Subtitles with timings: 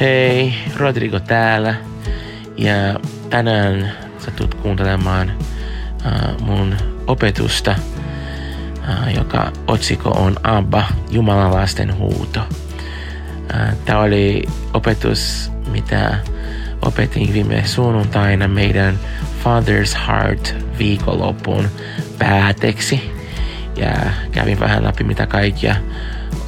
[0.00, 1.74] Hei, Rodrigo täällä.
[2.56, 5.32] Ja tänään sä tulet kuuntelemaan
[6.06, 7.74] uh, mun opetusta,
[8.78, 12.40] uh, joka otsikko on Abba, Jumalan lasten huuto.
[12.40, 14.42] Uh, Tämä oli
[14.74, 16.18] opetus, mitä
[16.82, 18.98] opetin viime sunnuntaina meidän
[19.44, 21.68] Father's Heart viikonlopun
[22.18, 23.12] pääteksi.
[23.76, 23.92] Ja
[24.32, 25.76] kävin vähän läpi, mitä kaikkia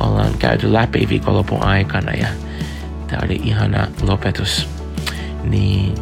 [0.00, 2.12] ollaan käyty läpi viikonlopun aikana.
[2.12, 2.26] Ja
[3.10, 4.68] Tämä oli ihana lopetus.
[5.42, 5.94] Niin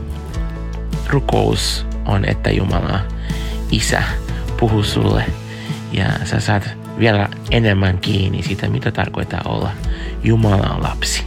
[1.06, 3.00] rukous on, että Jumala,
[3.70, 4.02] Isä,
[4.60, 5.24] puhuu sulle
[5.92, 9.70] ja sä saat vielä enemmän kiinni siitä, mitä tarkoittaa olla
[10.24, 11.24] Jumalan lapsi.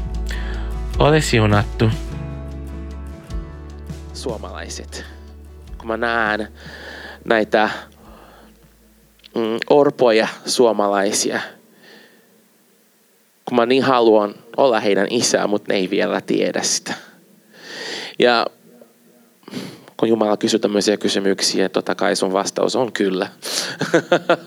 [0.99, 1.89] Ole siunattu.
[4.13, 5.05] Suomalaiset,
[5.77, 6.47] kun mä näen
[7.25, 7.69] näitä
[9.35, 11.39] mm, orpoja suomalaisia,
[13.51, 16.93] kun mä niin haluan olla heidän isää, mutta ne ei vielä tiedä sitä.
[18.19, 18.45] Ja
[19.97, 23.27] kun Jumala kysyy tämmöisiä kysymyksiä, totta kai sun vastaus on kyllä.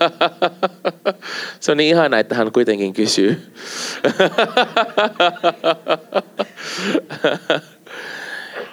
[1.59, 3.41] Se on niin ihana, että hän kuitenkin kysyy.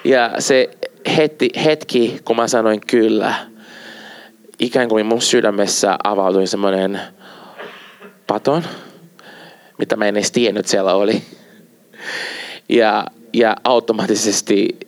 [0.05, 0.71] Ja se
[1.17, 3.35] hetki, hetki, kun mä sanoin kyllä,
[4.59, 7.01] ikään kuin mun sydämessä avautui semmoinen
[8.27, 8.63] paton,
[9.83, 11.23] mitä mä en edes tiennyt siellä oli.
[12.69, 14.79] Ja, ja automaattisesti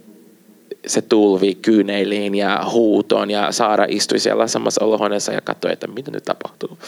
[0.86, 6.10] se tulvi kyyneiliin ja huutoon ja Saara istui siellä samassa olohuoneessa ja katsoi, että mitä
[6.10, 6.78] nyt tapahtuu.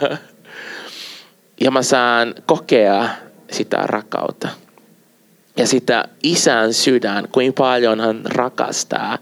[1.64, 3.08] ja mä saan kokea
[3.50, 4.48] sitä rakkautta.
[5.56, 9.18] Ja sitä isän sydän, kuinka paljon hän rakastaa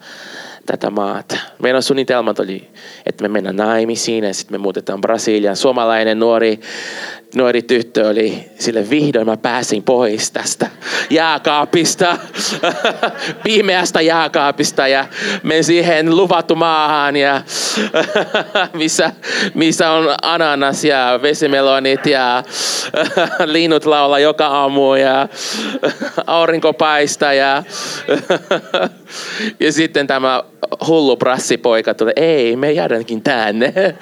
[0.67, 1.37] tätä maata.
[1.63, 2.71] Meidän suunnitelmat oli,
[3.07, 5.57] että me mennään naimisiin ja sitten me muutetaan Brasiliaan.
[5.57, 6.61] Suomalainen nuori,
[7.35, 10.67] nuori tyttö oli sille vihdoin mä pääsin pois tästä
[11.11, 12.19] jääkaapista,
[13.45, 15.07] pimeästä jääkaapista ja
[15.43, 17.43] men siihen luvattu maahan ja
[18.73, 19.13] missä,
[19.55, 22.43] missä on ananas ja vesimelonit ja
[23.45, 25.29] linnut laula joka aamu ja
[26.27, 27.63] aurinko paista ja,
[29.61, 30.43] ja sitten tämä
[30.87, 33.95] hullu brassipoika tulee, ei, me jäädäänkin tänne.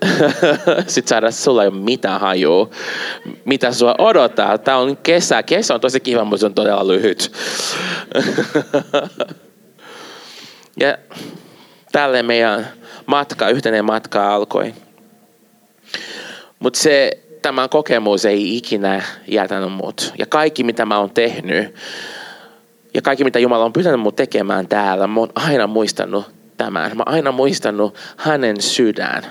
[0.86, 2.70] Sitten saada sulla ei ole mitään hajua,
[3.44, 4.58] mitä sua odottaa.
[4.58, 5.42] Tämä on kesä.
[5.42, 7.32] Kesä on tosi kiva, mutta se on todella lyhyt.
[10.80, 10.98] ja
[11.92, 12.68] tälle meidän
[13.06, 14.74] matka, yhteinen matka alkoi.
[16.58, 20.12] Mutta se tämä kokemus ei ikinä jätänyt mut.
[20.18, 21.74] Ja kaikki, mitä mä oon tehnyt,
[22.94, 26.96] ja kaikki, mitä Jumala on pyytänyt mut tekemään täällä, mä oon aina muistanut tämän.
[26.96, 29.22] Mä aina muistanut hänen sydän.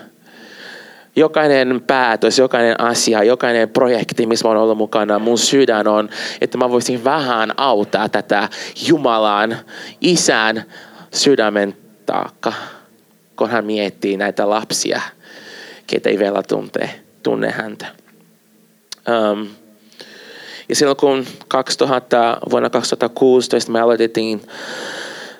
[1.15, 6.09] Jokainen päätös, jokainen asia, jokainen projekti, missä mä oon ollut mukana, mun sydän on,
[6.41, 8.49] että mä voisin vähän auttaa tätä
[8.87, 9.57] Jumalan,
[10.01, 10.63] isän
[11.13, 12.53] sydämen taakka,
[13.35, 15.01] kun hän miettii näitä lapsia,
[15.87, 16.89] ketä ei vielä tunte,
[17.23, 17.85] tunne häntä.
[19.09, 19.47] Um,
[20.69, 24.41] ja silloin kun 2000, vuonna 2016 me aloitettiin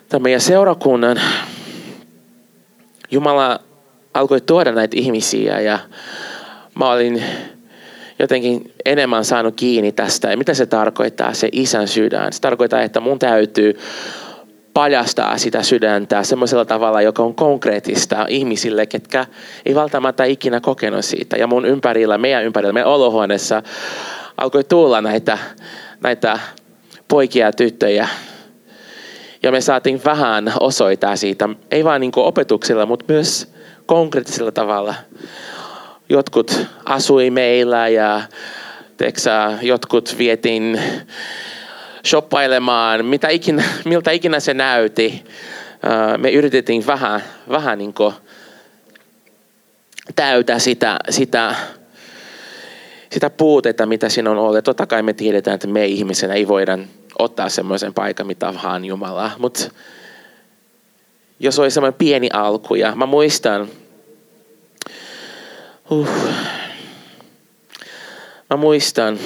[0.09, 1.21] tämän meidän seurakunnan,
[3.12, 3.59] Jumala
[4.14, 5.80] alkoi tuoda näitä ihmisiä ja
[6.75, 7.24] mä olin
[8.20, 10.31] jotenkin enemmän saanut kiinni tästä.
[10.31, 12.34] Ja mitä se tarkoittaa, se isän sydän?
[12.34, 13.80] Se tarkoittaa, että mun täytyy
[14.74, 19.25] paljastaa sitä sydäntä semmoisella tavalla, joka on konkreettista ihmisille, ketkä
[19.66, 21.38] ei välttämättä ikinä kokenut siitä.
[21.38, 23.64] Ja mun ympärillä, meidän ympärillä, meidän olohuoneessa
[24.38, 25.38] alkoi tulla näitä,
[26.02, 26.40] näitä
[27.08, 28.08] poikia ja tyttöjä.
[29.44, 33.53] Ja me saatiin vähän osoittaa siitä, ei vain niin opetuksilla, mutta myös
[33.85, 34.95] konkreettisella tavalla.
[36.09, 38.22] Jotkut asui meillä ja
[38.97, 40.81] teksä, jotkut vietin
[42.07, 45.23] shoppailemaan, mitä ikinä, miltä ikinä se näytti.
[46.17, 47.94] Me yritettiin vähän, vähän niin
[50.16, 51.56] täytä sitä, sitä,
[53.12, 54.63] sitä puutetta, mitä siinä on ollut.
[54.63, 56.77] Totta kai me tiedetään, että me ihmisenä ei voida
[57.19, 59.31] ottaa semmoisen paikan, mitä vaan Jumala.
[59.38, 59.69] Mutta
[61.39, 63.69] jos oli semmoinen pieni alku, ja mä muistan,
[65.89, 66.09] uh,
[68.50, 69.19] mä muistan,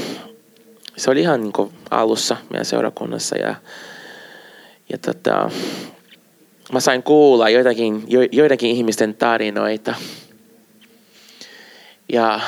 [0.98, 3.56] se oli ihan niin alussa meidän seurakunnassa ja,
[4.90, 5.52] ja tota,
[6.72, 9.96] mä sain kuulla joitakin, jo, joidenkin ihmisten tarinoita.
[12.14, 12.40] Ja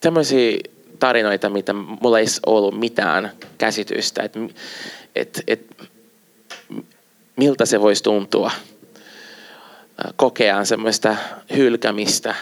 [0.00, 0.58] tämmöisiä
[0.98, 4.40] tarinoita, mitä mulla ei ollut mitään käsitystä, että
[5.16, 5.88] et, et,
[7.36, 8.50] miltä se voisi tuntua
[10.16, 11.16] kokea semmoista
[11.56, 12.34] hylkämistä.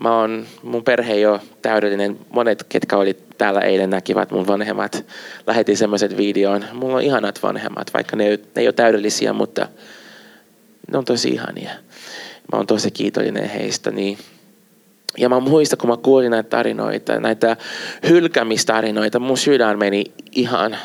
[0.00, 2.18] Mä oon, mun perhe ei ole täydellinen.
[2.30, 5.04] Monet, ketkä oli täällä eilen, näkivät mun vanhemmat.
[5.46, 6.64] Lähetin semmoiset videon.
[6.72, 9.68] Mulla on ihanat vanhemmat, vaikka ne, ne ei ole täydellisiä, mutta
[10.92, 11.70] ne on tosi ihania.
[12.52, 13.90] Mä oon tosi kiitollinen heistä.
[13.90, 14.18] Niin.
[15.18, 17.56] Ja mä muistan, kun mä kuulin näitä tarinoita, näitä
[18.08, 20.76] hylkämistarinoita, mun sydän meni ihan,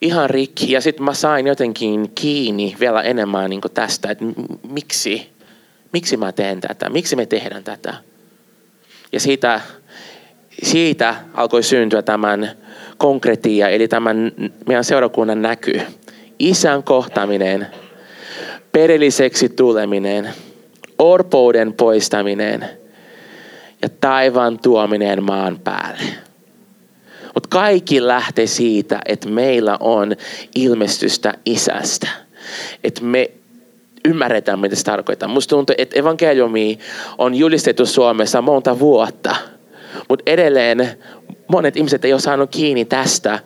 [0.00, 0.72] ihan rikki.
[0.72, 4.24] Ja sitten mä sain jotenkin kiinni vielä enemmän niin tästä, että
[4.68, 5.32] miksi,
[5.92, 7.94] miksi mä teen tätä, miksi me tehdään tätä.
[9.12, 9.60] Ja siitä,
[10.62, 12.50] siitä alkoi syntyä tämän
[12.98, 14.32] konkretia, eli tämän
[14.66, 15.80] meidän seurakunnan näky.
[16.38, 17.66] Isän kohtaminen,
[18.72, 20.34] perilliseksi tuleminen,
[20.98, 22.68] orpouden poistaminen
[23.82, 26.02] ja taivaan tuominen maan päälle.
[27.34, 30.16] Mutta kaikki lähtee siitä, että meillä on
[30.54, 32.08] ilmestystä isästä.
[32.84, 33.30] Että me
[34.04, 35.28] ymmärretään, mitä se tarkoittaa.
[35.28, 36.78] Musta tuntuu, että evankeliumi
[37.18, 39.36] on julistettu Suomessa monta vuotta.
[40.08, 40.98] Mutta edelleen
[41.48, 43.38] monet ihmiset ei ole saanut kiinni tästä,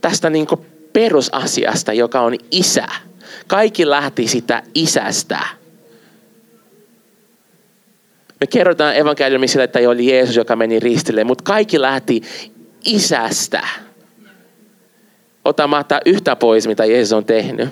[0.00, 2.86] tästä niinku perusasiasta, joka on isä.
[3.46, 5.38] Kaikki lähti sitä isästä.
[8.40, 12.22] Me kerrotaan evankeliumissa, että ei oli Jeesus, joka meni ristille, mutta kaikki lähti
[12.84, 13.68] isästä.
[15.44, 17.68] Otamatta yhtä pois, mitä Jeesus on tehnyt.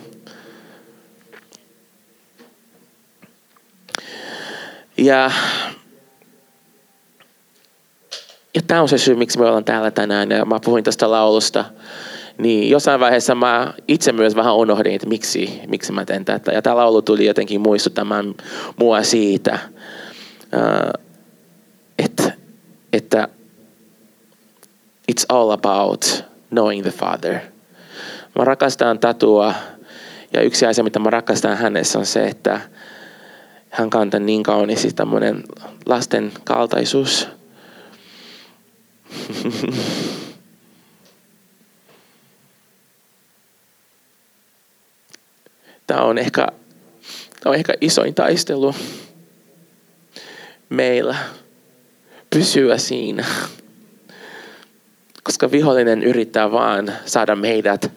[4.96, 5.30] Ja,
[8.54, 10.30] ja tämä on se syy, miksi me ollaan täällä tänään.
[10.30, 11.64] Ja mä puhuin tästä laulusta.
[12.38, 16.52] Niin jossain vaiheessa mä itse myös vähän unohdin, että miksi, miksi mä teen tätä.
[16.52, 18.34] Ja tämä laulu tuli jotenkin muistuttamaan
[18.76, 19.58] mua siitä,
[21.98, 22.32] että,
[22.92, 23.28] että
[25.12, 27.38] it's all about knowing the Father.
[28.38, 29.54] Mä rakastan tatua
[30.32, 32.60] ja yksi asia, mitä mä rakastan hänessä on se, että
[33.70, 35.44] hän kantaa niin kauniisti tämmöinen
[35.86, 37.28] lasten kaltaisuus.
[45.86, 46.48] Tämä on ehkä,
[47.40, 48.74] tämä on ehkä isoin taistelu
[50.74, 51.16] meillä
[52.30, 53.24] pysyä siinä.
[55.22, 57.92] Koska vihollinen yrittää vaan saada meidät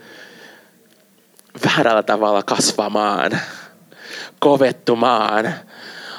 [1.66, 3.40] väärällä tavalla kasvamaan,
[4.40, 5.54] kovettumaan,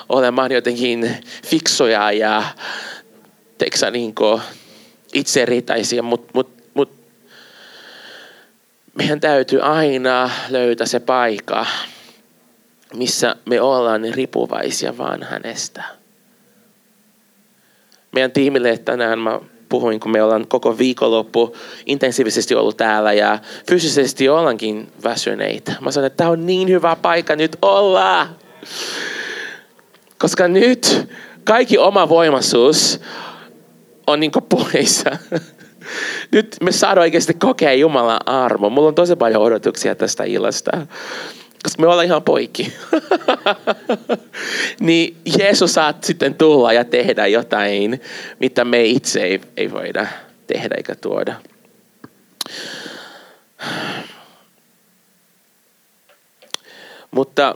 [0.08, 1.16] olemaan jotenkin
[1.46, 2.42] fiksoja ja
[3.58, 4.14] teksä, niin
[5.12, 6.90] itseritäisiä, mutta mut, mut,
[8.94, 11.66] meidän täytyy aina löytää se paikka,
[12.94, 15.97] missä me ollaan riippuvaisia vaan hänestä.
[18.12, 21.56] Meidän tiimille tänään mä puhuin, kun me ollaan koko viikonloppu
[21.86, 23.38] intensiivisesti ollut täällä ja
[23.68, 25.72] fyysisesti ollaankin väsyneitä.
[25.80, 28.28] Mä sanoin, että tämä on niin hyvä paikka nyt olla.
[30.18, 31.08] Koska nyt
[31.44, 33.00] kaikki oma voimaisuus
[34.06, 35.10] on niin poissa.
[36.32, 38.70] Nyt me saadaan oikeasti kokea Jumalan armo.
[38.70, 40.86] Mulla on tosi paljon odotuksia tästä illasta.
[41.62, 42.72] Koska me ollaan ihan poikki.
[44.80, 48.00] niin Jeesus saat sitten tulla ja tehdä jotain,
[48.40, 50.06] mitä me itse ei, ei voida
[50.46, 51.34] tehdä eikä tuoda.
[57.10, 57.54] Mutta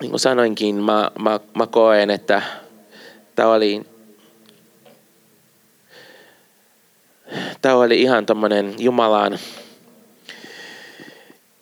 [0.00, 2.42] niin kuin sanoinkin, mä, mä, mä koen, että
[3.36, 3.82] tämä oli,
[7.62, 9.38] tämä oli ihan tommonen Jumalan,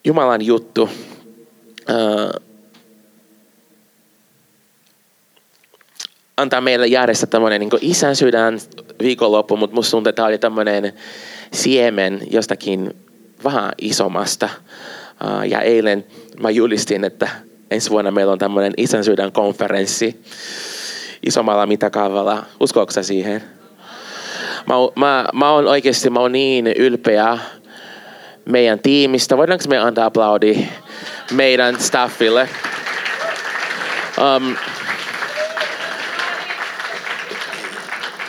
[0.03, 0.89] Jumalan juttu.
[6.37, 8.59] Antaa meille järjestää tämmöinen niin isän sydän
[9.01, 10.93] viikonloppu, mutta musta tuntuu, että tämä oli tämmöinen
[11.51, 12.93] siemen jostakin
[13.43, 14.49] vähän isommasta.
[15.23, 16.05] Uh, ja eilen
[16.39, 17.29] mä julistin, että
[17.71, 20.23] ensi vuonna meillä on tämmöinen isän sydän konferenssi
[21.25, 22.45] isommalla mitakaavalla.
[22.59, 23.43] Uskoako siihen?
[24.67, 27.37] Mä, mä, mä oon oikeasti mä oon niin ylpeä
[28.45, 29.37] meidän tiimistä.
[29.37, 30.67] Voidaanko me antaa aplaudi
[31.31, 32.49] meidän staffille?
[34.37, 34.55] Um,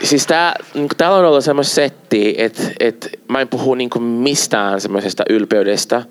[0.02, 4.80] siis tää, niin täällä on ollut semmoista setti, että et, mä en puhu niin mistään
[4.80, 6.02] semmoisesta ylpeydestä,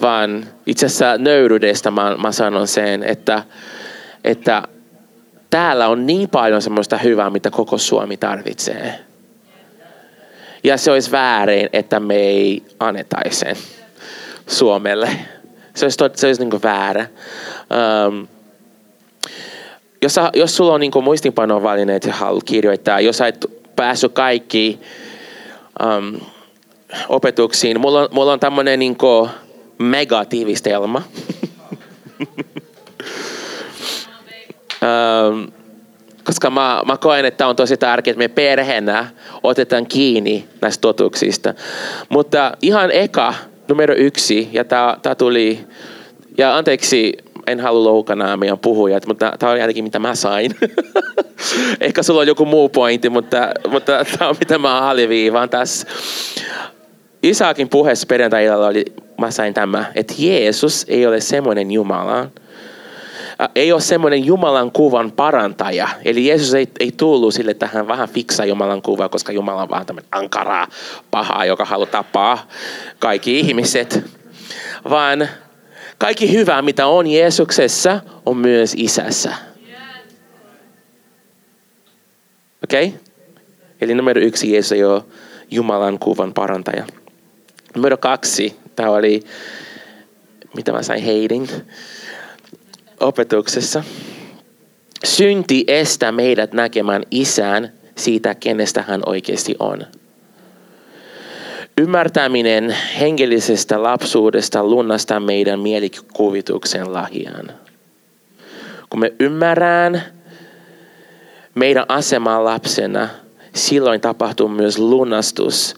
[0.00, 3.42] vaan itse asiassa nöyryydestä mä, mä sanon sen, että,
[4.24, 4.62] että
[5.50, 8.98] täällä on niin paljon semmoista hyvää, mitä koko Suomi tarvitsee.
[10.64, 13.56] Ja se olisi väärin, että me ei annetaisi sen
[14.46, 15.10] Suomelle.
[15.74, 17.06] Se olisi, se olisi niin väärä.
[18.06, 18.28] Um,
[20.02, 24.80] jos, jos sulla on niin muistinpanovälineet ja haluat kirjoittaa, jos sä et päässyt kaikki
[25.84, 26.20] um,
[27.08, 28.96] opetuksiin, mulla on, mulla on tämmöinen niin
[29.78, 31.02] megatiivistelma.
[34.82, 35.52] um,
[36.24, 39.10] koska mä, mä koen, että on tosi tärkeää, että me perheenä
[39.42, 41.54] otetaan kiinni näistä totuuksista.
[42.08, 43.34] Mutta ihan eka,
[43.68, 45.60] numero yksi, ja tämä tuli,
[46.38, 47.12] ja anteeksi,
[47.46, 50.54] en halua loukana meidän puhujat, mutta tämä on jotenkin mitä mä sain.
[51.80, 55.86] Ehkä sulla on joku muu pointti, mutta, mutta tämä on mitä mä aliviivaan tässä.
[57.22, 58.84] Isaakin puheessa perjantai oli,
[59.20, 62.30] mä sain tämä, että Jeesus ei ole semmoinen Jumala,
[63.54, 65.88] ei ole semmoinen Jumalan kuvan parantaja.
[66.04, 69.70] Eli Jeesus ei, ei tullut sille, että hän vähän fiksaa Jumalan kuvaa, koska Jumala on
[69.70, 70.66] vähän tämmöinen ankaraa,
[71.10, 72.48] pahaa, joka haluaa tapaa
[72.98, 74.04] kaikki ihmiset.
[74.90, 75.28] Vaan
[75.98, 79.34] kaikki hyvää, mitä on Jeesuksessa, on myös isässä.
[82.64, 82.86] Okei?
[82.86, 82.98] Okay?
[83.80, 85.02] Eli numero yksi, Jeesus ei ole
[85.50, 86.84] Jumalan kuvan parantaja.
[87.74, 89.22] Numero kaksi, tämä oli,
[90.56, 91.48] mitä mä sain heidin
[93.04, 93.84] opetuksessa.
[95.04, 99.86] Synti estää meidät näkemään isän siitä, kenestä hän oikeasti on.
[101.78, 107.50] Ymmärtäminen hengellisestä lapsuudesta lunnastaa meidän mielikuvituksen lahjan.
[108.90, 110.02] Kun me ymmärrään
[111.54, 113.08] meidän asemaa lapsena,
[113.54, 115.74] silloin tapahtuu myös lunastus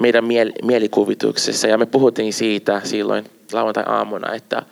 [0.00, 0.24] meidän
[0.62, 1.68] mielikuvituksessa.
[1.68, 4.62] Ja me puhuttiin siitä silloin lauantai-aamuna, että,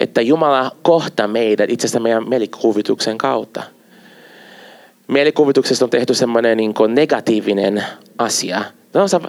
[0.00, 3.62] että Jumala kohtaa meidät itse asiassa meidän mielikuvituksen kautta.
[5.08, 7.84] Mielikuvituksesta on tehty semmoinen niin negatiivinen
[8.18, 8.64] asia.
[8.94, 9.20] No, sä,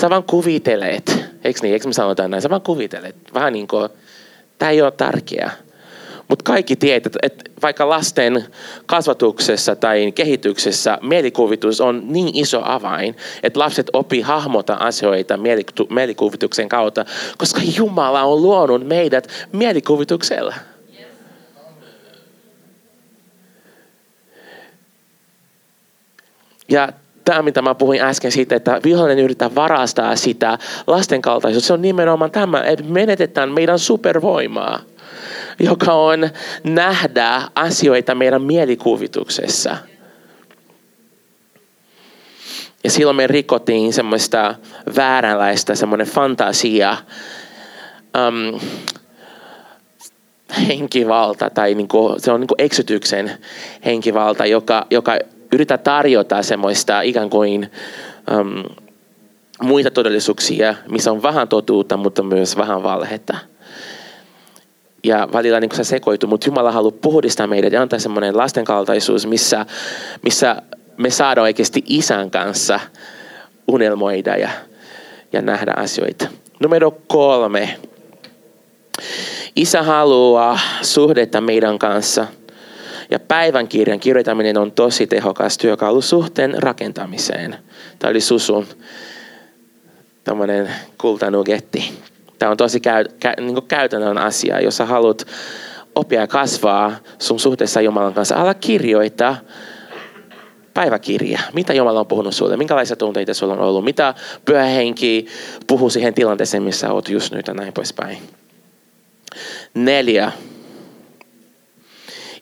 [0.00, 3.16] sä vaan kuvitelet, eikö niin, eikö me sanotaan näin, sä vaan kuvitelet.
[3.34, 3.88] Vähän niin kuin,
[4.58, 5.52] tämä ei ole tärkeää.
[6.30, 8.44] Mutta kaikki tietävät, että vaikka lasten
[8.86, 15.38] kasvatuksessa tai kehityksessä mielikuvitus on niin iso avain, että lapset oppii hahmota asioita
[15.90, 17.04] mielikuvituksen kautta,
[17.38, 20.54] koska Jumala on luonut meidät mielikuvituksella.
[26.68, 26.92] Ja
[27.24, 31.82] tämä, mitä mä puhuin äsken siitä, että vihollinen yrittää varastaa sitä lasten kaltaisuutta, se on
[31.82, 34.80] nimenomaan tämä, että menetetään meidän supervoimaa
[35.60, 36.28] joka on
[36.64, 39.76] nähdä asioita meidän mielikuvituksessa.
[42.84, 44.54] Ja silloin me rikottiin semmoista
[44.96, 46.96] vääränlaista, semmoinen fantasia,
[48.28, 48.60] um,
[50.68, 53.30] henkivalta tai niinku, se on niinku eksytyksen
[53.84, 55.18] henkivalta, joka, joka
[55.52, 57.70] yrittää tarjota semmoista ikään kuin
[58.38, 58.64] um,
[59.62, 63.36] muita todellisuuksia, missä on vähän totuutta, mutta myös vähän valhetta
[65.04, 69.66] ja välillä niin se sekoituu, mutta Jumala haluaa puhdistaa meidät ja antaa semmoinen lastenkaltaisuus, missä,
[70.22, 70.62] missä
[70.96, 72.80] me saadaan oikeasti isän kanssa
[73.68, 74.50] unelmoida ja,
[75.32, 76.28] ja nähdä asioita.
[76.60, 77.76] Numero kolme.
[79.56, 82.26] Isä haluaa suhdetta meidän kanssa.
[83.10, 87.56] Ja päivänkirjan kirjoittaminen on tosi tehokas työkalu suhteen rakentamiseen.
[87.98, 88.66] Tämä oli Susun
[90.98, 91.92] kultanugetti.
[92.40, 95.26] Tämä on tosi käy, kä, niin käytännön asia, jos sä haluat
[95.94, 98.36] oppia ja kasvaa sun suhteessa Jumalan kanssa.
[98.36, 99.36] Ala kirjoittaa
[100.74, 101.40] päiväkirja.
[101.52, 102.56] Mitä Jumala on puhunut sulle?
[102.56, 103.84] Minkälaisia tunteita sulla on ollut?
[103.84, 105.26] Mitä pyhä henki
[105.66, 108.18] puhuu siihen tilanteeseen, missä olet just nyt ja näin poispäin.
[109.74, 110.32] Neljä.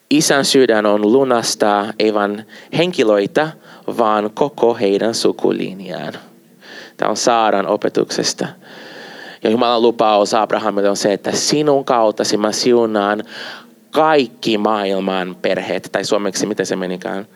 [0.09, 2.45] Isän sydän on lunastaa ei vain
[2.77, 3.49] henkilöitä,
[3.97, 6.13] vaan koko heidän sukulinjaan.
[6.97, 8.47] Tämä on Saaran opetuksesta.
[9.43, 13.23] Ja Jumalan lupaus Abrahamille on se, että sinun kautasi mä siunaan
[13.91, 17.27] kaikki maailman perheet, tai suomeksi miten se menikään?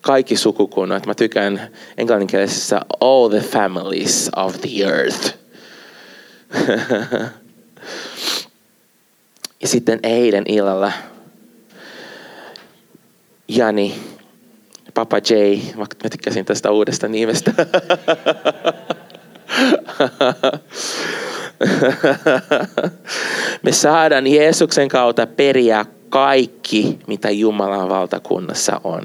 [0.00, 1.06] Kaikki sukukunnat.
[1.06, 5.34] Mä tykkään englanninkielisessä all the families of the earth.
[9.62, 10.92] ja sitten eilen illalla
[13.48, 13.94] Jani,
[14.94, 15.32] Papa J,
[15.76, 17.52] mä tykkäsin tästä uudesta nimestä.
[23.62, 29.02] Me saadaan Jeesuksen kautta periä kaikki, mitä Jumalan valtakunnassa on.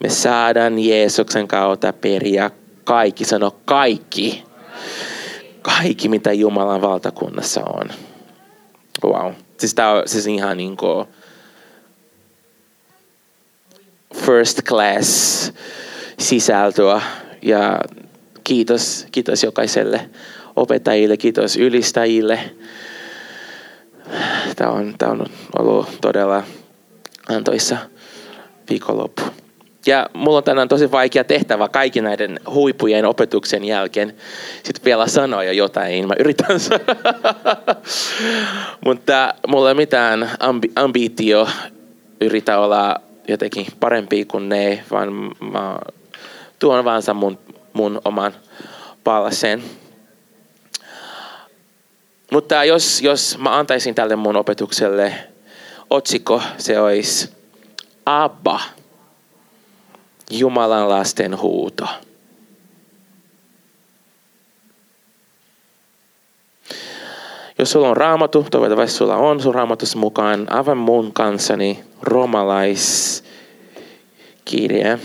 [0.00, 2.50] Me saadaan Jeesuksen kautta periä
[2.84, 4.44] kaikki, sano kaikki.
[5.62, 7.88] Kaikki, mitä Jumalan valtakunnassa on.
[9.04, 9.32] Wow.
[9.58, 11.06] Siis tämä on siis ihan niin kuin
[14.14, 15.52] first class
[16.18, 17.00] sisältöä
[17.42, 17.80] ja
[18.50, 20.10] kiitos, kiitos jokaiselle
[20.56, 22.40] opettajille, kiitos ylistäjille.
[24.56, 25.26] Tämä on, tämä on
[25.58, 26.42] ollut todella
[27.28, 27.76] antoissa
[28.70, 29.22] viikonloppu.
[29.86, 34.14] Ja mulla on tänään tosi vaikea tehtävä kaikki näiden huipujen opetuksen jälkeen
[34.62, 36.08] sitten vielä sanoa jo jotain.
[36.08, 36.80] Mä yritän sanoa.
[38.86, 41.48] Mutta mulla ei mitään ambi- ambitio
[42.20, 45.12] yritä olla jotenkin parempi kuin ne, vaan
[45.52, 45.78] mä
[46.58, 47.38] tuon vaan mun,
[47.72, 48.32] mun oman
[49.04, 49.62] palasen.
[52.32, 55.14] Mutta jos, jos mä antaisin tälle mun opetukselle
[55.90, 57.30] otsikko, se olisi
[58.06, 58.60] Abba,
[60.30, 61.86] Jumalan lasten huuto.
[67.58, 74.98] Jos sulla on raamattu, toivottavasti sulla on sun raamatussa mukaan, aivan mun kanssani romalaiskirje.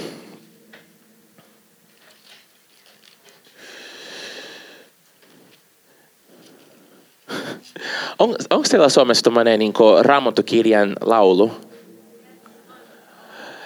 [8.19, 11.51] On, onko teillä Suomessa tuommoinen niin raamattukirjan laulu?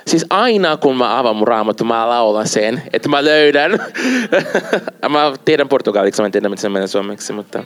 [0.08, 3.72] Siis aina kun mä avaan mun raamattu, mä laulan sen, että mä löydän.
[5.10, 7.64] mä tiedän portugaliksi, mä en tiedä, miten se menee suomeksi, mutta...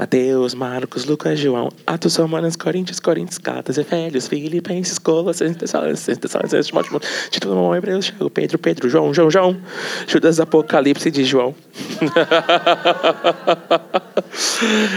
[0.00, 7.00] Mateus, Marcos, Lucas, João, Atos, Romanos, Coríntios, Coríntios, Gatas, Efésios, Filipenses, Colossenses, Tessalonicenses, Tessalonicenses, Timóteo,
[7.30, 9.60] Título, Mamãe, Hebreus, Tiago, Pedro, Pedro, João, João, João,
[10.06, 11.54] Judas, Apocalipse de João.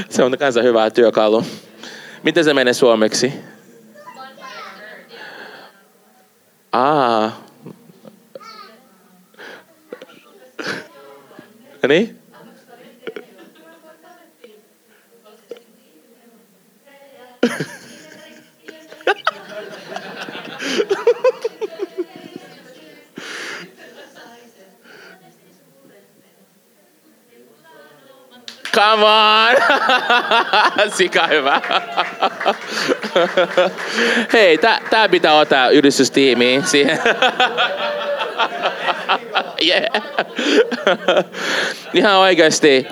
[0.10, 1.44] se on kanssa hyvä työkalu.
[2.24, 3.34] Miten se menee suomeksi?
[6.72, 7.32] Ah.
[11.88, 12.23] Niin?
[28.74, 29.56] Come on!
[30.98, 31.62] Sika hyvä.
[34.34, 37.00] Hei, tää, tää pitää ottaa yhdistystiimiin siihen.
[39.68, 39.84] yeah.
[41.94, 42.88] ihan oikeasti,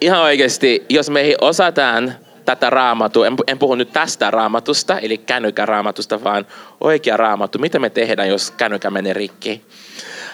[0.00, 2.14] ihan oikeasti, jos me ei osataan
[2.48, 6.46] tätä raamattua, en, en puhu nyt tästä raamatusta, eli kännykän raamatusta, vaan
[6.80, 7.58] oikea raamattu.
[7.58, 9.62] Mitä me tehdään, jos kännykkä menee rikki?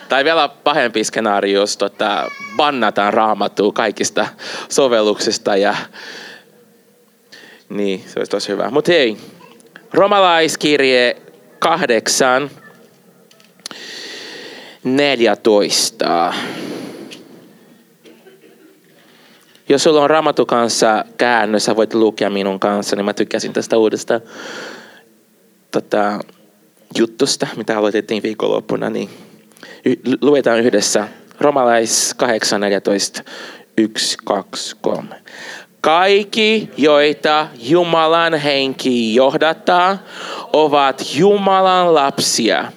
[0.09, 4.27] Tai vielä pahempi skenaario, jos tota, bannataan raamattua kaikista
[4.69, 5.57] sovelluksista.
[5.57, 5.77] Ja...
[7.69, 8.71] Niin, se olisi tosi hyvä.
[8.71, 9.17] Mutta hei,
[9.93, 11.17] romalaiskirje
[11.59, 12.51] 8,
[14.85, 16.35] 14.
[19.69, 23.79] Jos sulla on Raamattu kanssa käännös, sä voit lukea minun kanssa, niin mä tykkäsin tästä
[23.79, 24.21] uudesta
[25.71, 26.21] tota,
[26.99, 29.11] juttusta, mitä aloitettiin viikonloppuna, niin
[30.21, 31.09] luetaan yhdessä.
[31.41, 33.23] Romalais 8, 14,
[33.79, 35.09] 1, 2, 3.
[35.81, 39.99] Kaikki, joita Jumalan henki johdattaa,
[40.53, 42.65] ovat Jumalan lapsia–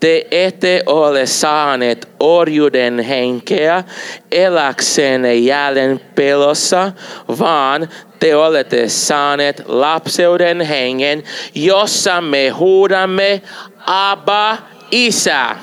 [0.00, 3.84] te ette ole saaneet orjuuden henkeä
[4.32, 6.92] eläksenne jälleen pelossa,
[7.38, 11.22] vaan te olette saaneet lapseuden hengen,
[11.54, 13.42] jossa me huudamme
[13.86, 14.58] Abba,
[14.90, 15.56] Isä.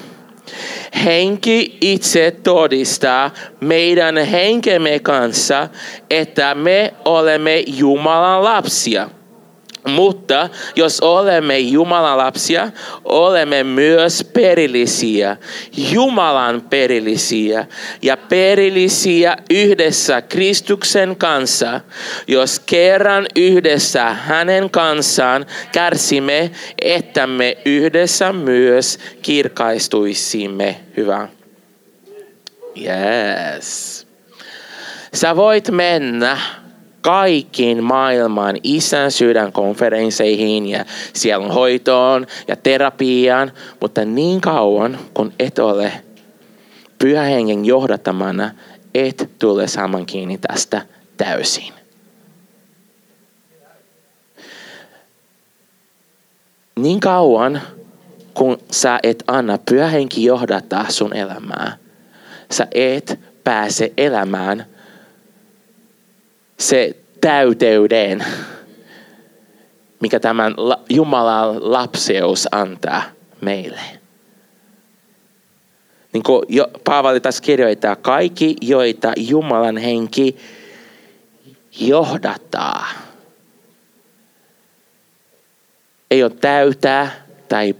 [1.05, 5.67] Henki itse todistaa meidän henkemme kanssa,
[6.09, 9.09] että me olemme Jumalan lapsia.
[9.87, 12.71] Mutta jos olemme Jumalan lapsia,
[13.05, 15.37] olemme myös perillisiä,
[15.77, 17.65] Jumalan perillisiä
[18.01, 21.81] ja perillisiä yhdessä Kristuksen kanssa.
[22.27, 30.79] Jos kerran yhdessä hänen kanssaan kärsimme, että me yhdessä myös kirkaistuisimme.
[30.97, 31.27] Hyvä.
[32.81, 34.07] Yes.
[35.13, 36.37] Sä voit mennä
[37.03, 45.59] kaikkiin maailman isän sydän konferensseihin ja sielun hoitoon ja terapiaan, mutta niin kauan kun et
[45.59, 45.91] ole
[46.99, 48.51] pyhän hengen johdattamana,
[48.95, 50.81] et tule saamaan kiinni tästä
[51.17, 51.73] täysin.
[56.79, 57.61] Niin kauan
[58.33, 61.77] kun sä et anna pyhä henki johdattaa sun elämää,
[62.51, 64.72] sä et pääse elämään
[66.67, 68.25] se täyteyden,
[69.99, 70.55] mikä tämän
[70.89, 73.01] Jumalan lapseus antaa
[73.41, 73.81] meille.
[76.13, 76.45] Niin kuin
[76.83, 80.37] Paavali tässä kirjoittaa, kaikki joita Jumalan henki
[81.79, 82.87] johdattaa.
[86.11, 87.75] Ei ole täytää tai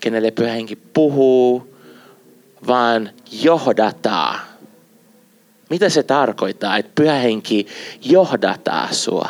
[0.00, 1.76] kenelle pyhä henki puhuu,
[2.66, 3.10] vaan
[3.42, 4.51] johdattaa
[5.72, 7.66] mitä se tarkoittaa, että pyhä henki
[8.04, 9.28] johdataa sua?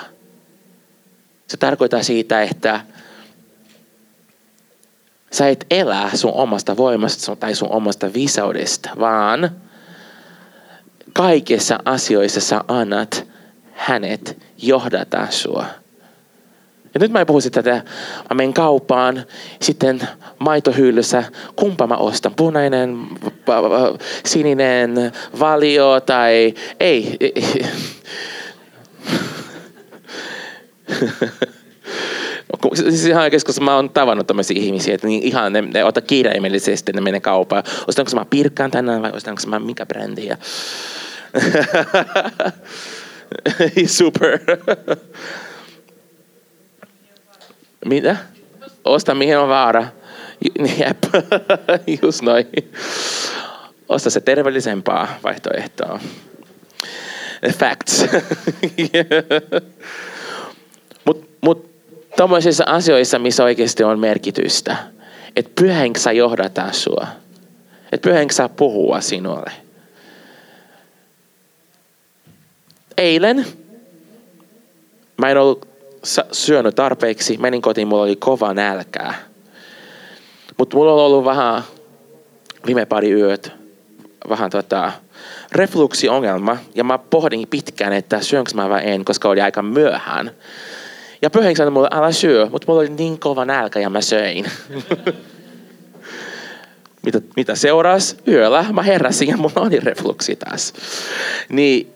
[1.47, 2.81] Se tarkoittaa siitä, että
[5.33, 9.51] sä et elää sun omasta voimasta tai sun omasta visaudesta, vaan
[11.13, 13.27] kaikissa asioissa sä annat
[13.73, 15.67] hänet johdata sua.
[16.95, 17.83] Ja nyt mä en puhu sitä, että
[18.31, 19.25] mä menen kauppaan,
[19.61, 20.01] sitten
[20.39, 21.25] maitohyllyssä,
[21.57, 23.07] kumpa mä ostan, punainen,
[24.25, 27.17] sininen, valio tai ei.
[32.73, 36.93] siis ihan koska mä oon tavannut tämmöisiä ihmisiä, että niin ihan ne, ne ottaa kirjaimellisesti,
[36.93, 37.63] ne menee kauppaan.
[37.89, 40.27] Ostanko mä pirkkaan tänään vai ostanko mä mikä brändi?
[40.27, 40.37] Ja...
[43.87, 44.39] Super.
[47.85, 48.17] Mitä?
[48.85, 49.87] Osta mihin on vaara.
[50.79, 51.05] Jep,
[52.03, 52.47] just noin.
[53.89, 56.01] Osta se terveellisempaa vaihtoehtoa.
[57.59, 58.05] Facts.
[61.05, 61.71] Mutta mut,
[62.17, 64.77] tuommoisissa asioissa, missä oikeasti on merkitystä,
[65.37, 67.07] että pyhän saa johdata sua.
[67.93, 69.53] Että pyhän saa puhua sinulle.
[72.97, 73.47] Eilen
[75.17, 75.72] mä en ollut
[76.33, 79.15] syönyt tarpeeksi, menin kotiin, mulla oli kova nälkää.
[80.59, 81.63] Mutta mulla on ollut vähän
[82.67, 83.53] viime pari yöt
[84.29, 84.93] vähän tota,
[85.53, 90.31] refluksiongelma ja mä pohdin pitkään, että syönkö mä vai en, koska oli aika myöhään.
[91.23, 94.45] Ja pyhän sanoi mulle, älä syö, mutta mulla oli niin kova nälkä ja mä söin.
[97.07, 98.17] mitä, mitä seurasi?
[98.29, 100.73] Yöllä mä heräsin ja mulla oli refluksi taas.
[101.49, 101.93] Niin,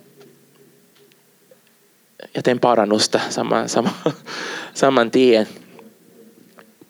[2.37, 3.91] ja teen parannusta sama, sama,
[4.75, 5.49] saman tien.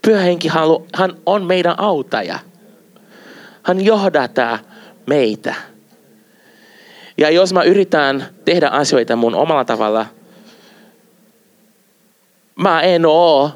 [0.02, 0.48] Pyhä henki
[0.94, 2.38] hän on meidän autaja.
[3.62, 4.58] Hän johdattaa
[5.06, 5.54] meitä.
[7.18, 10.06] Ja jos mä yritän tehdä asioita mun omalla tavalla,
[12.56, 13.50] mä en oo,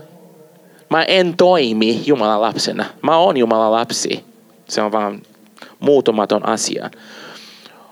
[0.91, 2.85] mä en toimi Jumalan lapsena.
[3.03, 4.25] Mä oon Jumalan lapsi.
[4.69, 5.23] Se on vaan
[5.81, 6.91] muutumaton asia.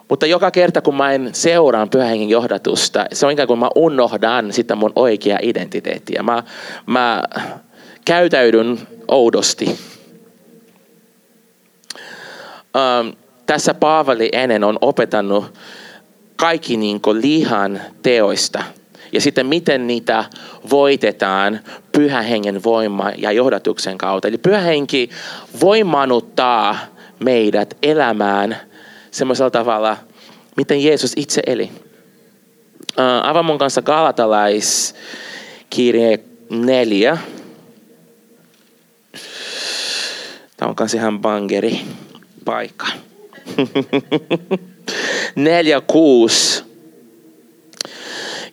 [0.09, 4.53] Mutta joka kerta kun mä en seuraan pyhän johdatusta, se on ikään kuin mä unohdan
[4.53, 6.23] sitä mun oikea identiteettiä.
[6.23, 6.43] Mä,
[6.87, 7.23] mä
[8.05, 9.79] käytäydyn oudosti.
[12.75, 13.13] Um,
[13.47, 15.59] tässä Paavali ennen on opetannut
[16.37, 18.63] kaikki niin lihan teoista.
[19.13, 20.25] Ja sitten miten niitä
[20.71, 21.61] voitetaan
[21.93, 24.29] pyhän hengen voima ja johdatuksen kautta.
[24.29, 25.11] Eli pyhä henki
[27.21, 28.57] meidät elämään
[29.19, 29.97] semmoisella tavalla,
[30.57, 31.71] miten Jeesus itse eli.
[32.99, 36.19] Uh, avaa mun kanssa Galatalaiskirje
[36.51, 37.19] 4.
[40.57, 41.81] Tämä on kanssa ihan bangeri
[42.45, 42.87] paikka.
[45.37, 46.68] 4, 6.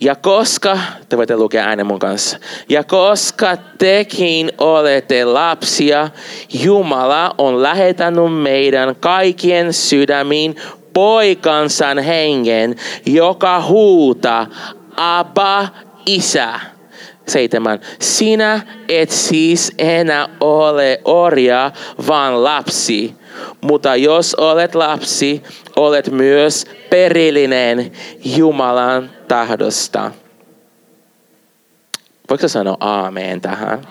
[0.02, 0.80] Ja koska,
[1.10, 2.38] te voitte lukea äänen mun kanssa,
[2.70, 6.10] ja koska tekin olette lapsia,
[6.54, 10.56] Jumala on lähetänyt meidän kaikkien sydämiin
[10.94, 14.48] poikansan hengen, joka huuta,
[14.98, 15.68] Abba,
[16.06, 16.75] Isä.
[17.28, 17.80] Seitsemän.
[18.00, 21.72] Sinä et siis enää ole orja,
[22.08, 23.16] vaan lapsi.
[23.62, 25.44] Mutta jos olet lapsi,
[25.76, 27.92] olet myös perillinen
[28.26, 30.12] Jumalan tahdosta.
[32.30, 33.82] Voiko sanoa aamen tähän?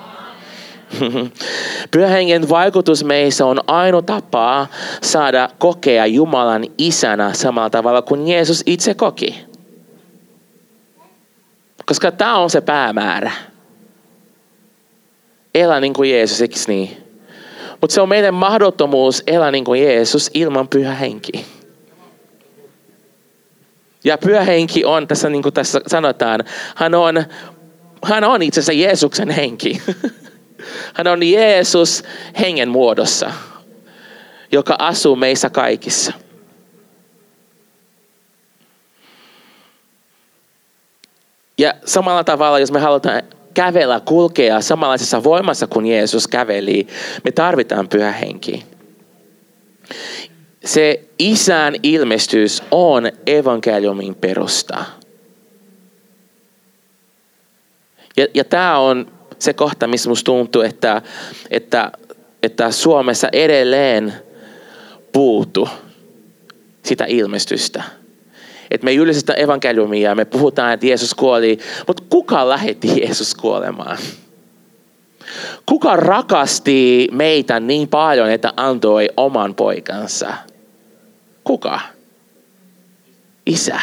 [1.90, 4.66] Pyhän vaikutus meissä on ainoa tapa
[5.02, 9.53] saada kokea Jumalan isänä samalla tavalla kuin Jeesus itse koki.
[11.86, 13.32] Koska tämä on se päämäärä.
[15.54, 17.04] Elää niin kuin Jeesus, eikö niin?
[17.80, 21.46] Mutta se on meidän mahdottomuus elää niin kuin Jeesus ilman pyhä henki.
[24.04, 26.44] Ja pyhä henki on, tässä niin kuin tässä sanotaan,
[26.76, 27.24] hän on,
[28.04, 29.82] hän on itse asiassa Jeesuksen henki.
[30.94, 32.02] Hän on Jeesus
[32.40, 33.32] hengen muodossa,
[34.52, 36.12] joka asuu meissä kaikissa.
[41.58, 43.22] Ja samalla tavalla, jos me halutaan
[43.54, 46.86] kävellä, kulkea samanlaisessa voimassa kuin Jeesus käveli,
[47.24, 48.64] me tarvitaan pyhä henki.
[50.64, 54.84] Se isän ilmestys on evankeliumin perusta.
[58.16, 61.02] Ja, ja tämä on se kohta, missä musta tuntuu, että,
[61.50, 61.92] että,
[62.42, 64.12] että Suomessa edelleen
[65.12, 65.68] puuttu
[66.82, 67.82] sitä ilmestystä.
[68.70, 73.98] Että me julistetaan evankeliumia me puhutaan, että Jeesus kuoli, mutta kuka lähetti Jeesus kuolemaan?
[75.66, 80.34] Kuka rakasti meitä niin paljon, että antoi oman poikansa?
[81.44, 81.80] Kuka?
[83.46, 83.80] Isä.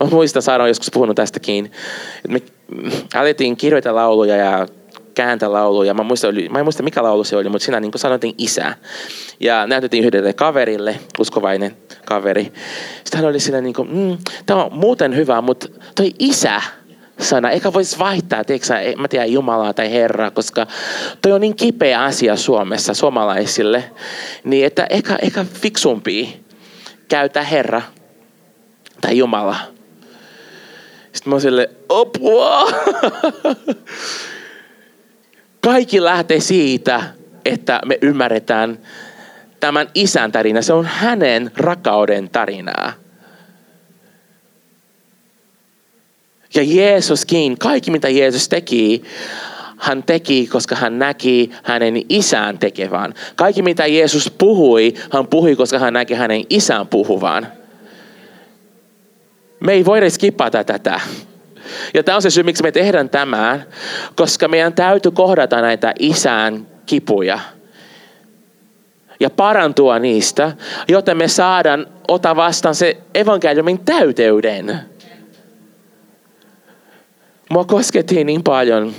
[0.00, 1.72] Mä muistan, Saara on joskus puhunut tästäkin.
[2.16, 2.42] Että me
[3.14, 4.66] alettiin kirjoittaa lauluja ja
[5.14, 5.94] kääntää lauluja.
[5.94, 8.74] Mä, muistan, mä en muista mikä laulu se oli, mutta siinä niin sanottiin isä.
[9.40, 12.52] Ja näytettiin yhdelle kaverille, uskovainen kaveri.
[13.04, 16.62] Sitten hän oli sillä niin kuin, mm, tämä on muuten hyvä, mutta toi isä,
[17.20, 17.50] sana.
[17.50, 20.66] Eikä voisi vaihtaa, tiedätkö, mä tiedän Jumalaa tai Herraa, koska
[21.22, 23.84] toi on niin kipeä asia Suomessa, suomalaisille.
[24.44, 26.44] Niin että ehkä, ehkä fiksumpi
[27.08, 27.82] käytä Herra
[29.00, 29.56] tai Jumala.
[31.12, 32.66] Sitten mä oon sille, apua!
[35.62, 37.02] Kaikki lähtee siitä,
[37.44, 38.78] että me ymmärretään
[39.60, 40.62] tämän isän tarina.
[40.62, 42.92] Se on hänen rakkauden tarinaa.
[46.54, 49.02] Ja Jeesuskin, kaikki mitä Jeesus teki,
[49.78, 53.14] hän teki, koska hän näki hänen isän tekevän.
[53.36, 57.46] Kaikki mitä Jeesus puhui, hän puhui, koska hän näki hänen isän puhuvan.
[59.60, 61.00] Me ei voida skipata tätä.
[61.94, 63.64] Ja tämä on se syy, miksi me tehdään tämän,
[64.16, 67.38] koska meidän täytyy kohdata näitä isän kipuja
[69.20, 70.52] ja parantua niistä,
[70.88, 74.78] joten me saadaan ottaa vastaan se evankeliumin täyteyden.
[77.50, 78.94] Mua koskettiin niin paljon.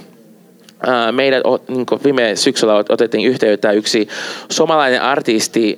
[1.12, 4.08] Meidät niin viime syksyllä otettiin yhteyttä yksi
[4.52, 5.78] somalainen artisti.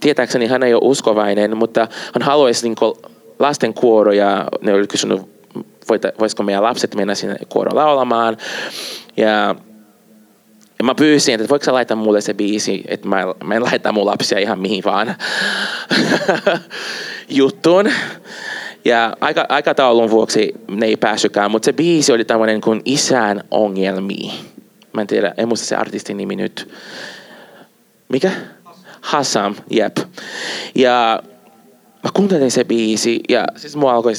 [0.00, 2.76] Tietääkseni hän ei ole uskovainen, mutta hän haluaisi niin
[3.38, 5.22] lastenkuoro ja ne oli kysynyt,
[6.20, 8.36] voisiko meidän lapset mennä sinne kuoro laulamaan.
[9.16, 9.54] Ja
[10.78, 13.92] ja mä pyysin, että voiko sä laittaa mulle se biisi, että mä, mä en laita
[13.92, 15.16] mun lapsia ihan mihin vaan
[17.28, 17.90] juttuun.
[18.84, 24.32] Ja aika, aikataulun vuoksi ne ei päässytkään, mutta se biisi oli tämmöinen kuin Isän ongelmi.
[24.92, 26.72] Mä en tiedä, en muista se artistin nimi nyt.
[28.08, 28.30] Mikä?
[29.00, 29.96] Hassam, jep.
[30.74, 31.22] Ja
[32.04, 34.12] mä kuuntelin se biisi ja siis mua alkoi,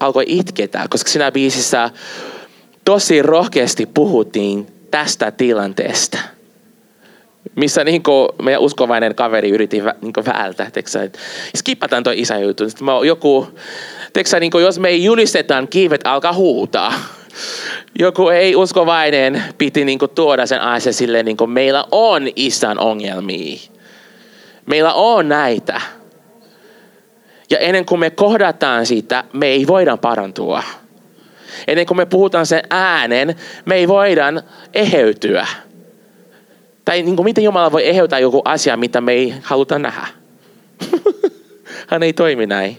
[0.00, 1.90] alkoi itketä, koska siinä biisissä
[2.84, 6.18] tosi rohkeasti puhuttiin tästä tilanteesta–
[7.58, 11.18] missä niin kuin meidän uskovainen kaveri yritti niin välttää, että
[11.56, 12.64] skipataan tuo isä juttu.
[12.80, 13.48] Mä joku,
[14.12, 16.92] teksä, niin kuin, jos me ei julistetaan, kiivet alkaa huutaa.
[17.98, 22.78] Joku ei uskovainen piti niin kuin, tuoda sen asian silleen, niin kuin, meillä on isän
[22.78, 23.58] ongelmia.
[24.66, 25.80] Meillä on näitä.
[27.50, 30.62] Ja ennen kuin me kohdataan sitä, me ei voida parantua.
[31.68, 34.26] Ennen kuin me puhutaan sen äänen, me ei voida
[34.74, 35.46] eheytyä.
[36.84, 40.06] Tai niin kuin, miten Jumala voi eheytää joku asia, mitä me ei haluta nähdä?
[41.90, 42.78] Hän ei toimi näin.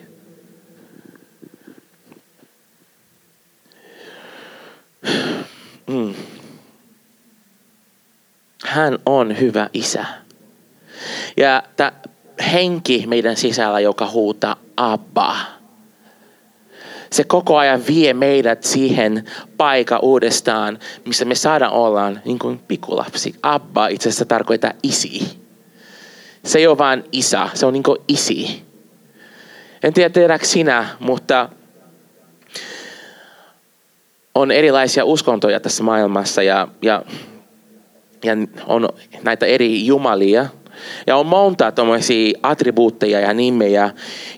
[5.88, 6.14] Mm.
[8.66, 10.06] Hän on hyvä isä.
[11.38, 11.92] Ja tämä
[12.54, 15.60] henki meidän sisällä, joka huutaa Abba
[17.12, 19.24] se koko ajan vie meidät siihen
[19.58, 23.36] paikka uudestaan, missä me saadaan olla niin kuin pikulapsi.
[23.44, 25.40] Abba itse asiassa tarkoittaa isi.
[26.46, 28.64] Se ei ole vain isä, se on niin kuin isi.
[29.84, 31.50] En tiedä tiedätkö sinä, mutta
[34.36, 37.04] on erilaisia uskontoja tässä maailmassa ja, ja,
[38.24, 38.34] ja
[38.66, 38.90] on
[39.24, 40.46] näitä eri jumalia–
[41.08, 43.92] ja on monta tuommoisia attribuutteja ja nimeä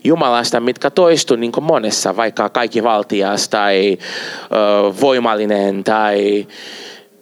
[0.04, 4.56] Jumalasta, mitkä toistuu niin monessa, vaikka kaikki valtias tai ö,
[5.00, 6.46] voimallinen tai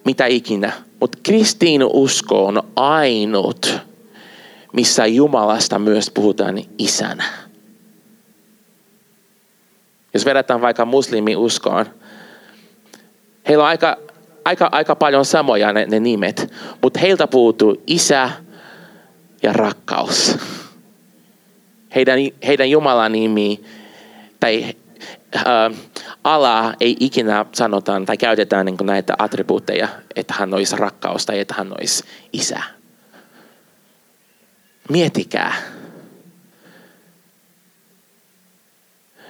[0.04, 0.72] mitä ikinä.
[1.00, 1.18] Mutta
[1.92, 3.78] usko on ainut,
[4.72, 7.24] missä Jumalasta myös puhutaan isänä.
[10.14, 11.87] Jos verrataan vaikka muslimiuskoon,
[13.48, 13.96] heillä on aika,
[14.44, 16.52] aika, aika paljon samoja ne, ne nimet,
[16.83, 18.30] mutta heiltä puuttuu isä,
[19.42, 20.37] ja rakkaus.
[21.94, 23.64] Heidän, heidän Jumalan nimi
[24.40, 24.64] tai
[25.37, 25.44] äh,
[26.24, 31.55] ala ei ikinä sanotaan tai käytetään niin näitä attribuutteja, että hän olisi rakkaus tai että
[31.55, 32.62] hän olisi isä.
[34.90, 35.55] Mietikää.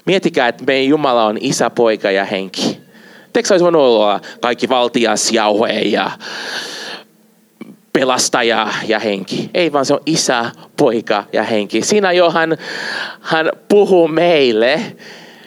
[0.06, 2.80] Mietikää, että meidän Jumala on isä, poika ja henki.
[3.32, 6.10] Teekö olisi voinut olla kaikki valtias, jauhe ja
[7.92, 9.50] pelastaja ja henki.
[9.54, 11.82] Ei vaan se on isä, poika ja henki.
[11.82, 12.56] Siinä jo hän,
[13.20, 14.96] hän puhuu meille,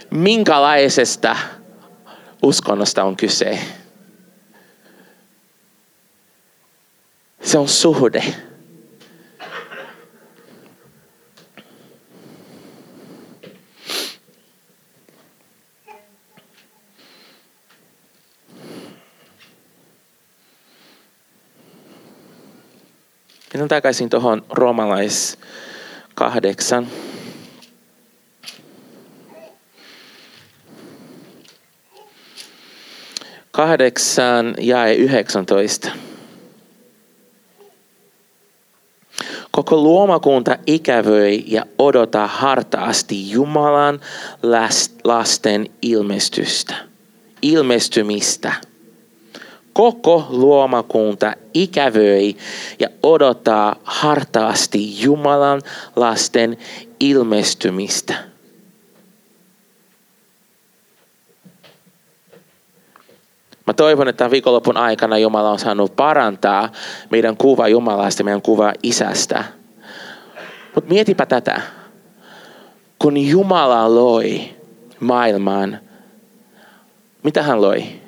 [0.09, 1.37] minkälaisesta
[2.43, 3.59] uskonnosta on kyse.
[7.41, 8.23] Se on suhde.
[23.53, 25.37] Mennään takaisin tuohon roomalais
[26.15, 26.87] kahdeksan.
[33.51, 35.91] Kahdeksan ja 19.
[39.51, 43.99] Koko luomakunta ikävöi ja odota hartaasti Jumalan
[45.03, 46.75] lasten ilmestystä.
[47.41, 48.72] ilmestymistä.
[49.73, 52.35] Koko luomakunta ikävöi
[52.79, 55.61] ja odottaa hartaasti Jumalan
[55.95, 56.57] lasten
[56.99, 58.13] ilmestymistä.
[63.67, 66.71] Mä toivon, että viikonlopun aikana Jumala on saanut parantaa
[67.09, 69.43] meidän kuva Jumalasta, meidän kuva isästä.
[70.75, 71.61] Mutta mietipä tätä.
[72.99, 74.41] Kun Jumala loi
[74.99, 75.79] maailman,
[77.23, 78.02] mitä hän loi?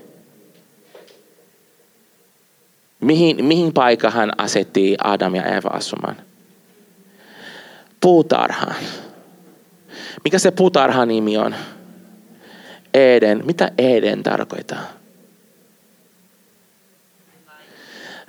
[3.05, 6.15] Mihin, mihin paikkaan hän asetti Adam ja Eva asumaan?
[8.01, 8.75] Puutarhaan.
[10.23, 11.55] Mikä se puutarhan nimi on?
[12.93, 13.45] Eden.
[13.45, 14.83] Mitä Eden tarkoittaa?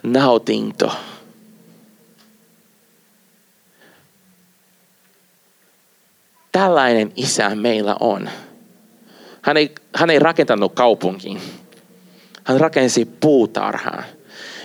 [0.02, 0.92] Nautinto.
[6.52, 8.30] Tällainen isä meillä on.
[9.42, 11.40] Hän ei, hän ei rakentanut kaupunkiin.
[12.44, 14.02] Hän rakensi puutarhaa,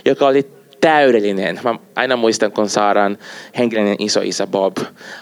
[0.06, 1.60] joka oli täydellinen.
[1.64, 3.18] Mä aina muistan, kun saadaan
[3.58, 4.78] henkilöinen iso isä Bob.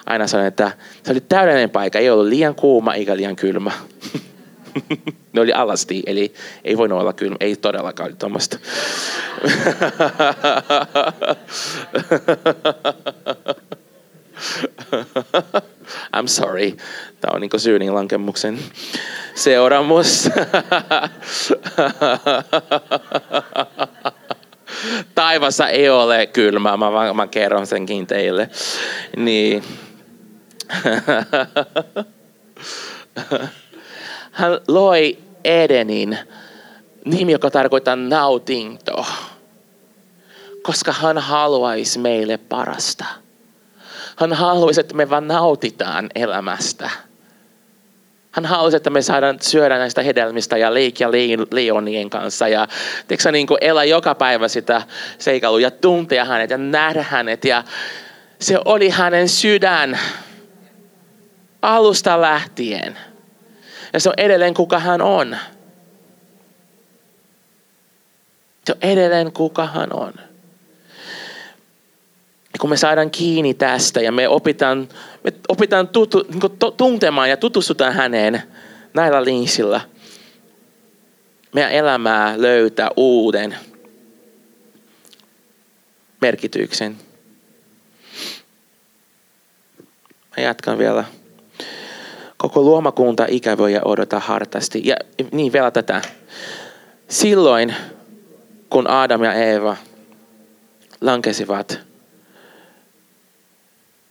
[0.06, 0.72] Aina sanon, että
[1.04, 2.00] se oli täydellinen paikka.
[2.00, 3.72] Ei ollut liian kuuma eikä liian kylmä.
[5.34, 7.36] ne oli alasti, eli ei voinut olla kylmä.
[7.40, 8.58] Ei todellakaan tuommoista.
[16.16, 16.72] I'm sorry.
[17.22, 18.60] Tämä on niin syynin lankemuksen
[19.36, 20.30] seuraamus.
[25.16, 28.50] Taivassa ei ole kylmää, mä, mä, mä kerron senkin teille.
[29.18, 29.64] Niin.
[34.32, 36.18] Hän loi Edenin
[37.06, 39.06] nimi, joka tarkoittaa nautinto,
[40.64, 43.06] koska hän haluaisi meille parasta.
[44.16, 46.90] Hän haluaisi, että me vaan nautitaan elämästä.
[48.40, 51.12] Hän haluaisi, että me saadaan syödä näistä hedelmistä ja leikkiä
[51.52, 52.68] leonien kanssa ja
[53.08, 54.82] teikö, niin kuin elää joka päivä sitä
[55.18, 57.46] seikailuja ja tuntea hänet ja nähdä hänet.
[57.46, 57.64] Ja
[58.40, 60.00] se oli hänen sydän
[61.62, 62.98] alusta lähtien.
[63.94, 65.38] Ja se on edelleen kuka hän on.
[68.66, 70.14] Se on edelleen kuka hän on
[72.60, 74.90] kun me saadaan kiinni tästä ja me opitaan,
[75.24, 78.44] me opitaan tutu, niin tuntemaan ja tutustutaan häneen
[78.94, 79.82] näillä linsillä,
[81.54, 83.56] meidän elämää löytää uuden
[86.22, 86.98] merkityksen.
[90.38, 91.04] Mä jatkan vielä.
[92.38, 94.82] Koko luomakunta ikävöi ja odota hartasti.
[94.84, 94.96] Ja
[95.32, 96.02] niin vielä tätä.
[97.08, 97.76] Silloin,
[98.70, 99.78] kun Adam ja Eeva
[101.02, 101.89] lankesivat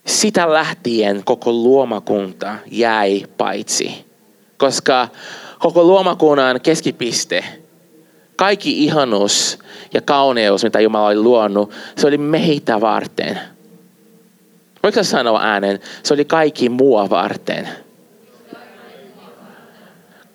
[0.09, 4.05] sitä lähtien koko luomakunta jäi paitsi.
[4.57, 5.07] Koska
[5.59, 7.43] koko luomakunnan keskipiste,
[8.35, 9.59] kaikki ihanus
[9.93, 13.39] ja kauneus, mitä Jumala oli luonut, se oli meitä varten.
[14.83, 15.79] Voiko sanoa äänen?
[16.03, 17.69] Se oli kaikki mua varten.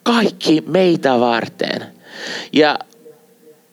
[0.02, 1.87] Kaikki meitä varten.
[2.52, 2.78] Ja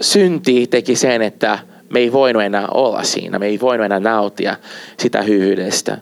[0.01, 1.59] synti teki sen, että
[1.91, 4.57] me ei voinut enää olla siinä, me ei voinut enää nautia
[4.99, 5.97] sitä hyvyydestä.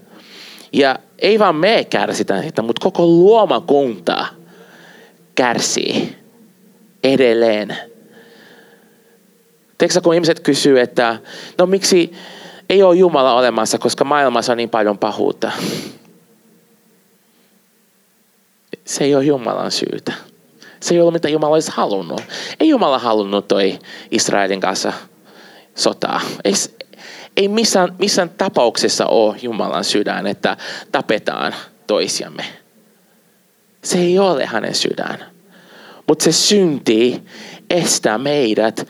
[0.73, 4.25] Ja ei vaan me kärsitään sitä, mutta koko luomakunta
[5.35, 6.15] kärsii
[7.03, 7.77] edelleen.
[9.77, 11.19] Tiedätkö, kun ihmiset kysyy, että
[11.57, 12.11] no miksi
[12.69, 15.51] ei ole Jumala olemassa, koska maailmassa on niin paljon pahuutta.
[18.85, 20.13] Se ei ole Jumalan syytä.
[20.79, 22.21] Se ei ole mitä Jumala olisi halunnut.
[22.59, 23.79] Ei Jumala halunnut toi
[24.11, 24.93] Israelin kanssa
[25.79, 26.21] sotaa.
[26.43, 26.53] Ei,
[27.37, 30.57] ei missään, missään tapauksessa ole Jumalan sydän, että
[30.91, 31.55] tapetaan
[31.87, 32.45] toisiamme.
[33.83, 35.25] Se ei ole hänen sydän.
[36.07, 37.23] Mutta se synti
[37.69, 38.87] estää meidät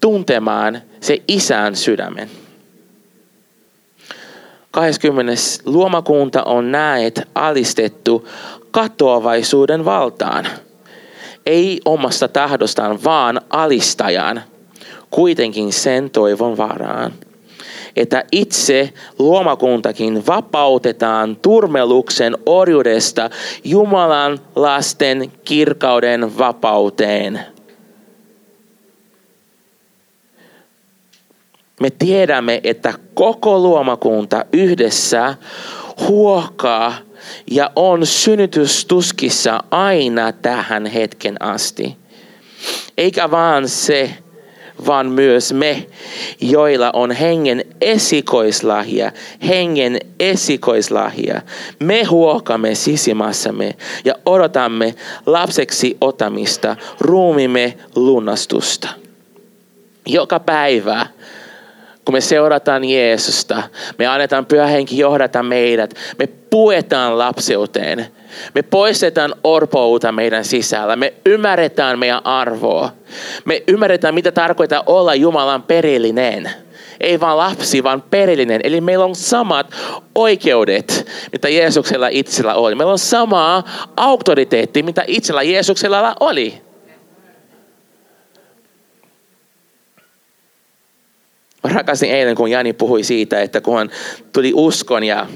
[0.00, 2.30] tuntemaan se isän sydämen.
[4.70, 5.32] 20.
[5.64, 8.28] luomakunta on näet alistettu
[8.70, 10.48] katoavaisuuden valtaan.
[11.46, 14.42] Ei omasta tahdostaan, vaan alistajan–
[15.10, 17.12] kuitenkin sen toivon varaan,
[17.96, 23.30] että itse luomakuntakin vapautetaan turmeluksen orjuudesta
[23.64, 27.40] Jumalan lasten kirkauden vapauteen.
[31.80, 35.34] Me tiedämme, että koko luomakunta yhdessä
[36.08, 36.94] huokaa
[37.50, 41.96] ja on synnytystuskissa aina tähän hetken asti.
[42.98, 44.14] Eikä vaan se,
[44.86, 45.86] vaan myös me,
[46.40, 49.12] joilla on hengen esikoislahja,
[49.48, 51.42] hengen esikoislahja.
[51.78, 53.74] Me huokamme sisimassamme
[54.04, 54.94] ja odotamme
[55.26, 58.88] lapseksi otamista, ruumimme lunastusta.
[60.06, 61.06] Joka päivä
[62.08, 63.62] kun me seurataan Jeesusta,
[63.98, 68.06] me annetaan pyhä henki johdata meidät, me puetaan lapseuteen,
[68.54, 72.90] me poistetaan orpouta meidän sisällä, me ymmärretään meidän arvoa,
[73.44, 76.50] me ymmärretään mitä tarkoittaa olla Jumalan perillinen.
[77.00, 78.60] Ei vain lapsi, vaan perillinen.
[78.64, 79.66] Eli meillä on samat
[80.14, 82.74] oikeudet, mitä Jeesuksella itsellä oli.
[82.74, 83.64] Meillä on sama
[83.96, 86.67] auktoriteetti, mitä itsellä Jeesuksella oli.
[91.64, 93.90] Mä rakasin eilen, kun Jani puhui siitä, että kun hän
[94.32, 95.26] tuli uskon ja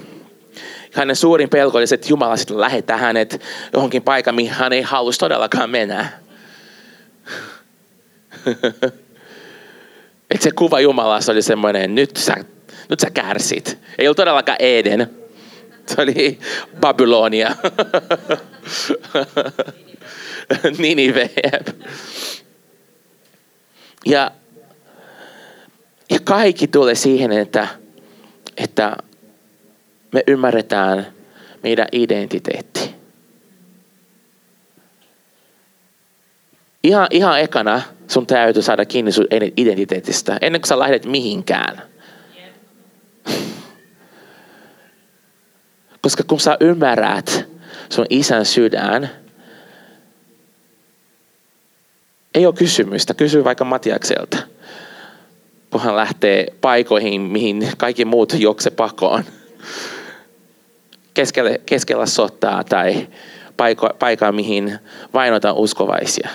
[0.93, 3.41] hänen suurin pelko oli se, että Jumala sitten lähettää hänet
[3.73, 6.09] johonkin paikkaan, mihin hän ei halus todellakaan mennä.
[10.31, 12.35] että se kuva Jumalasta oli semmoinen, nyt sä,
[12.89, 13.79] nyt sä kärsit.
[13.99, 15.11] Ei ollut todellakaan Eden.
[15.87, 16.39] Se oli
[16.81, 17.57] Babylonia.
[20.79, 21.31] Ninive.
[24.07, 24.31] Ja
[26.13, 27.69] ja kaikki tulee siihen, että,
[28.57, 28.97] että
[30.13, 31.07] me ymmärretään
[31.63, 32.95] meidän identiteetti.
[36.85, 41.83] Ihan, ihan ekana sun täytyy saada kiinni sun identiteetistä, ennen kuin sä lähdet mihinkään.
[46.01, 47.49] Koska kun sä ymmärrät
[47.89, 49.11] sun isän sydän,
[52.35, 53.15] ei ole kysymystä.
[53.15, 54.52] Kysy vaikka Matiakselta
[55.73, 59.25] kun hän lähtee paikoihin, mihin kaikki muut juokse pakoon.
[61.15, 63.09] Keskellä, keskellä sotaa tai
[63.57, 64.79] paiko, paikkaan, mihin
[65.15, 66.29] vainotaan uskovaisia.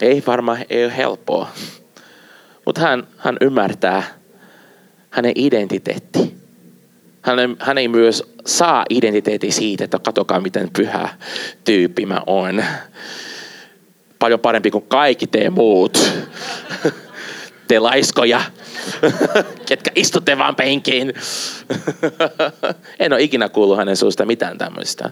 [0.00, 1.48] Ei varmaan ei ole helppoa,
[2.66, 4.02] mutta hän, hän ymmärtää
[5.10, 6.34] hänen identiteetti.
[7.22, 11.08] Hän, hän ei myös saa identiteetti siitä, että katsokaa miten pyhä
[11.64, 12.62] tyyppi mä oon
[14.18, 15.98] paljon parempi kuin kaikki te muut.
[17.68, 18.42] te laiskoja,
[19.66, 21.14] ketkä istutte vaan penkiin.
[22.98, 25.10] en ole ikinä kuullut hänen suusta mitään tämmöistä.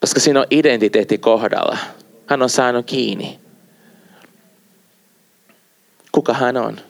[0.00, 1.78] Koska siinä on identiteetti kohdalla.
[2.26, 3.40] Hän on saanut kiinni.
[6.12, 6.80] Kuka hän on?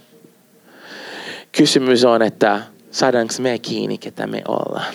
[1.53, 2.61] Kysymys on, että
[2.91, 4.95] saadaanko me kiinni, ketä me ollaan.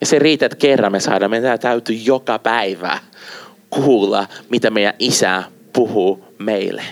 [0.00, 1.30] Ja se riittää, että kerran me saadaan.
[1.30, 2.98] Meidän täytyy joka päivä
[3.70, 5.42] kuulla, mitä meidän isä
[5.72, 6.82] puhuu meille.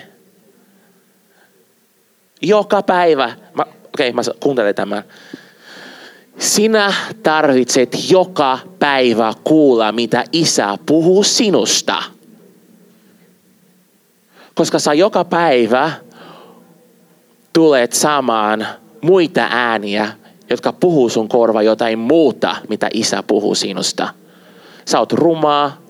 [2.42, 3.36] Joka päivä.
[3.59, 5.02] Okei, okay, mä kuuntelen tämän.
[6.38, 12.02] Sinä tarvitset joka päivä kuulla, mitä isä puhuu sinusta.
[14.54, 15.92] Koska sä joka päivä
[17.52, 18.66] tulet saamaan
[19.00, 20.12] muita ääniä,
[20.51, 24.09] jotka puhuu sun korva jotain muuta, mitä isä puhuu sinusta.
[24.84, 25.82] Sä oot rumaa,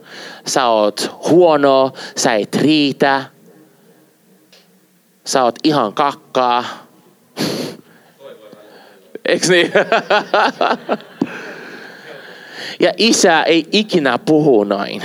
[0.47, 3.25] sä oot huono, sä et riitä,
[5.25, 6.65] sä oot ihan kakkaa.
[9.29, 9.73] Eiks niin?
[12.85, 15.03] ja isä ei ikinä puhu noin.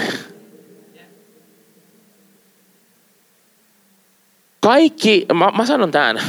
[4.59, 6.21] Kaikki, mä, mä sanon tämän,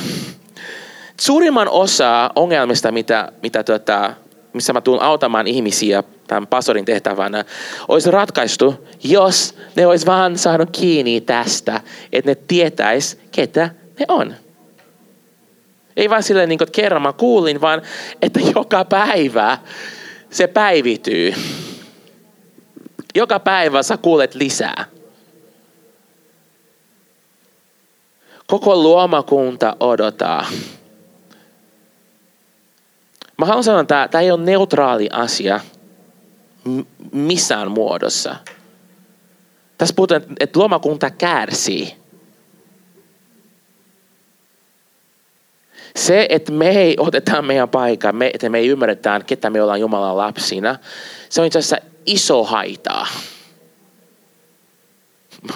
[1.22, 4.14] Suurimman osa ongelmista, mitä, mitä tota,
[4.52, 7.44] missä mä tulen autamaan ihmisiä tämän pastorin tehtävänä,
[7.88, 11.80] olisi ratkaistu, jos ne olisi vaan saanut kiinni tästä,
[12.12, 13.70] että ne tietäis, ketä
[14.00, 14.34] ne on.
[15.96, 17.82] Ei vain silleen, niin että kerran mä kuulin, vaan
[18.22, 19.58] että joka päivä
[20.30, 21.34] se päivityy.
[23.14, 24.84] Joka päivä sä kuulet lisää.
[28.46, 30.46] Koko luomakunta odottaa
[33.38, 35.60] Mä haluan sanoa, että tämä ei ole neutraali asia
[37.12, 38.36] missään muodossa.
[39.78, 41.94] Tässä puhutaan, että lomakunta kärsii.
[45.96, 49.80] Se, että me ei oteta meidän paikkaa, me, että me ei ymmärretään, ketä me ollaan
[49.80, 50.78] Jumalan lapsina,
[51.28, 53.06] se on itse asiassa iso haitaa.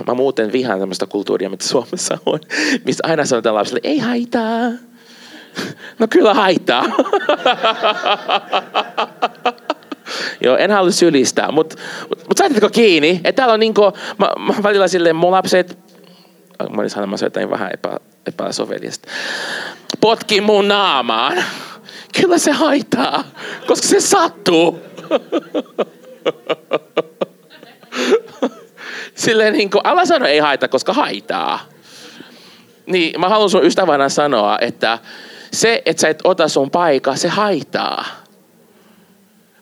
[0.07, 2.41] Mä muuten vihaan tämmöistä kulttuuria, mitä Suomessa on,
[2.85, 4.71] mistä aina sanotaan lapsille, ei haitaa.
[5.99, 6.85] No kyllä haittaa.
[10.41, 11.77] Joo, en halua sylistää, mutta
[12.09, 13.83] mut, mut saitteko kiinni, että täällä on niinku,
[14.19, 15.79] mä, mä välillä silleen mun lapset,
[16.71, 17.97] mä olin sanomassa jotain vähän epä,
[18.27, 19.09] epäsovellista,
[20.01, 21.45] potki mun naamaan.
[22.21, 23.25] Kyllä se haittaa,
[23.67, 24.81] koska se sattuu.
[29.15, 31.61] Silleen niin kuin, älä sano ei haita, koska haitaa.
[32.87, 34.99] Niin mä haluan sun ystävänä sanoa, että
[35.53, 38.05] se, että sä et ota sun paikka, se haitaa.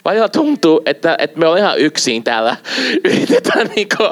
[0.05, 2.57] Välillä tuntuu, että, että me ollaan ihan yksin täällä.
[3.05, 4.03] Yritetään niinku,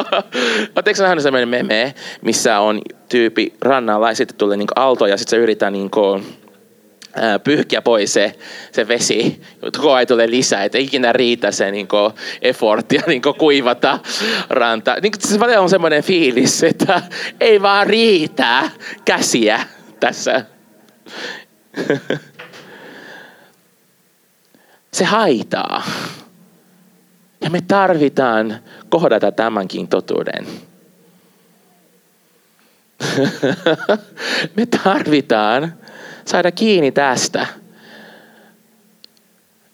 [0.77, 5.17] Oletteko sä nähnyt sellainen meme, missä on tyyppi rannalla ja sitten tulee niinku aalto ja
[5.17, 6.21] sitten se yrittää niinku,
[7.45, 8.35] pyyhkiä pois se,
[8.73, 9.41] se vesi.
[9.61, 11.89] Koko ajan tulee lisää, että ikinä riitä se niin
[12.43, 13.99] effort ja niin kuivata
[14.51, 14.97] ranta.
[15.03, 17.03] Niin, se on semmoinen fiilis, että
[17.41, 18.71] ei vaan riitä
[19.05, 19.61] käsiä
[20.01, 20.45] tässä.
[24.93, 25.83] se haitaa.
[27.41, 28.59] Ja me tarvitaan
[28.89, 30.47] kohdata tämänkin totuuden.
[34.57, 35.75] me tarvitaan
[36.25, 37.47] saada kiinni tästä,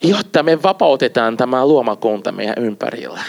[0.02, 3.22] jotta me vapautetaan tämä luomakunta meidän ympärillä.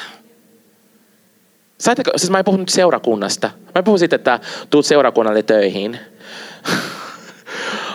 [1.78, 3.48] Saitteko, siis mä en puhu nyt seurakunnasta.
[3.48, 4.40] Mä en puhu siitä, että
[4.70, 6.00] tuut seurakunnalle töihin.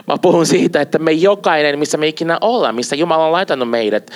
[0.07, 4.11] Mä puhun siitä, että me jokainen, missä me ikinä ollaan, missä Jumala on laittanut meidät,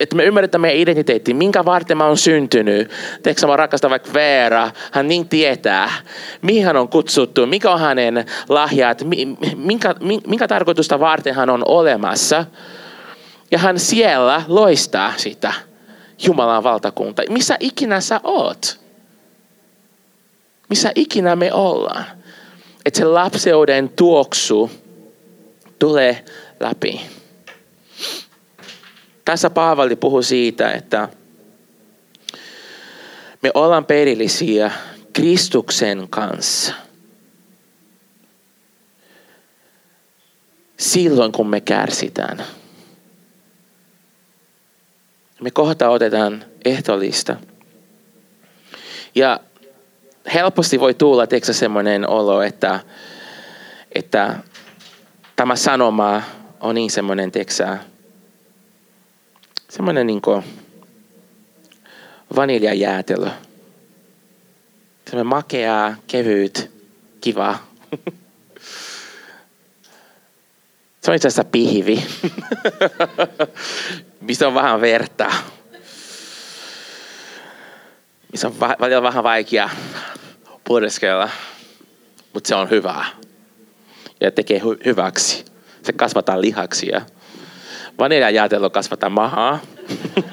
[0.00, 2.90] että me ymmärretään meidän identiteetti, minkä varten mä oon syntynyt.
[3.22, 5.90] Teekö mä rakastan vaikka Veera, hän niin tietää,
[6.42, 9.02] mihin hän on kutsuttu, mikä on hänen lahjat,
[9.56, 9.94] minkä,
[10.26, 12.44] minkä tarkoitusta varten hän on olemassa.
[13.50, 15.52] Ja hän siellä loistaa sitä
[16.26, 17.22] Jumalan valtakunta.
[17.28, 18.80] Missä ikinä sä oot?
[20.68, 22.04] Missä ikinä me ollaan?
[22.86, 24.70] Että se lapseuden tuoksu
[25.78, 26.24] tulee
[26.60, 27.00] läpi.
[29.24, 31.08] Tässä Paavali puhuu siitä, että
[33.42, 34.70] me ollaan perillisiä
[35.12, 36.74] Kristuksen kanssa.
[40.76, 42.44] Silloin kun me kärsitään.
[45.40, 47.36] Me kohta otetaan ehtolista.
[49.14, 49.40] Ja
[50.34, 52.80] helposti voi tulla teksä semmoinen olo, että,
[53.94, 54.36] että
[55.38, 56.22] tämä sanoma
[56.60, 57.84] on niin semmoinen, teksää,
[59.68, 60.22] semmoinen niin
[62.36, 63.30] vaniljajäätelö.
[65.04, 66.70] Semmoinen makea, kevyt,
[67.20, 67.58] kiva.
[71.00, 72.06] Se on itse asiassa pihvi,
[74.20, 75.32] missä on vähän verta.
[78.32, 79.70] Missä on välillä vähän vaikea
[80.64, 81.30] pureskella,
[82.34, 83.27] mutta se on hyvää
[84.20, 85.44] ja tekee hy- hyväksi.
[85.82, 87.00] Se kasvataan lihaksi ja
[87.98, 89.58] vaniljajäätelö kasvattaa mahaa.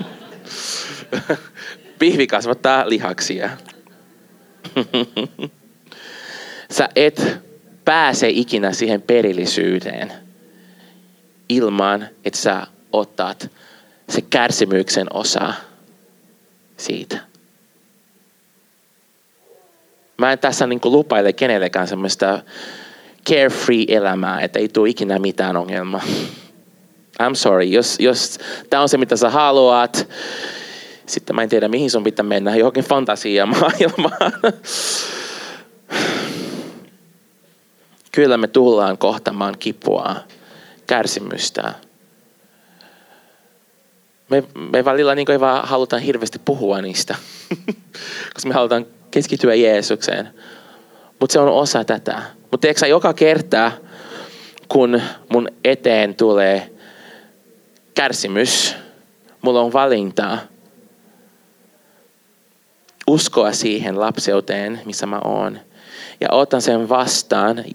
[1.99, 3.49] Pihvi kasvattaa lihaksia.
[6.71, 7.37] Sä et
[7.85, 10.11] pääse ikinä siihen perillisyyteen
[11.49, 13.51] ilman, että sä otat
[14.09, 15.53] se kärsimyksen osa
[16.77, 17.17] siitä.
[20.17, 22.39] Mä en tässä niin lupaile kenellekään semmoista
[23.29, 26.03] carefree elämää, että ei tule ikinä mitään ongelmaa.
[27.23, 30.07] I'm sorry, jos, jos tämä on se mitä sä haluat,
[31.05, 34.33] sitten mä en tiedä mihin sun pitää mennä, johonkin fantasiamaailmaan.
[38.11, 40.15] Kyllä me tullaan kohtamaan kipua,
[40.87, 41.73] kärsimystä.
[44.29, 47.15] Me, me välillä niin ei vaan halutaan hirveästi puhua niistä,
[48.33, 50.29] koska me halutaan keskittyä Jeesukseen.
[51.19, 52.21] Mutta se on osa tätä.
[52.51, 53.71] Mutta tiedätkö joka kerta,
[54.69, 56.75] kun mun eteen tulee
[57.93, 58.75] kärsimys,
[59.41, 60.37] mulla on valinta
[63.07, 65.59] uskoa siihen lapseuteen, missä mä oon.
[66.21, 67.65] Ja otan sen vastaan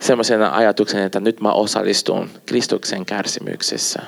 [0.00, 4.02] semmoisena ajatuksen, että nyt mä osallistun Kristuksen kärsimyksessä.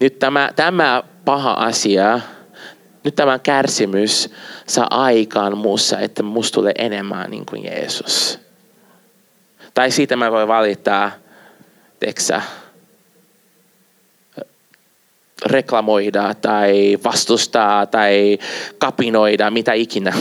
[0.00, 2.20] Nyt tämä, tämä paha asia,
[3.04, 4.30] nyt tämä kärsimys
[4.66, 8.41] saa aikaan muussa, että musta tulee enemmän niin kuin Jeesus.
[9.74, 11.10] Tai siitä mä voin valittaa,
[12.00, 12.42] teksä,
[15.46, 18.38] reklamoida tai vastustaa tai
[18.78, 20.12] kapinoida, mitä ikinä.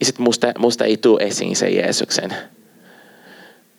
[0.00, 2.30] Ja sitten musta, musta ei tule esiin se Jeesuksen,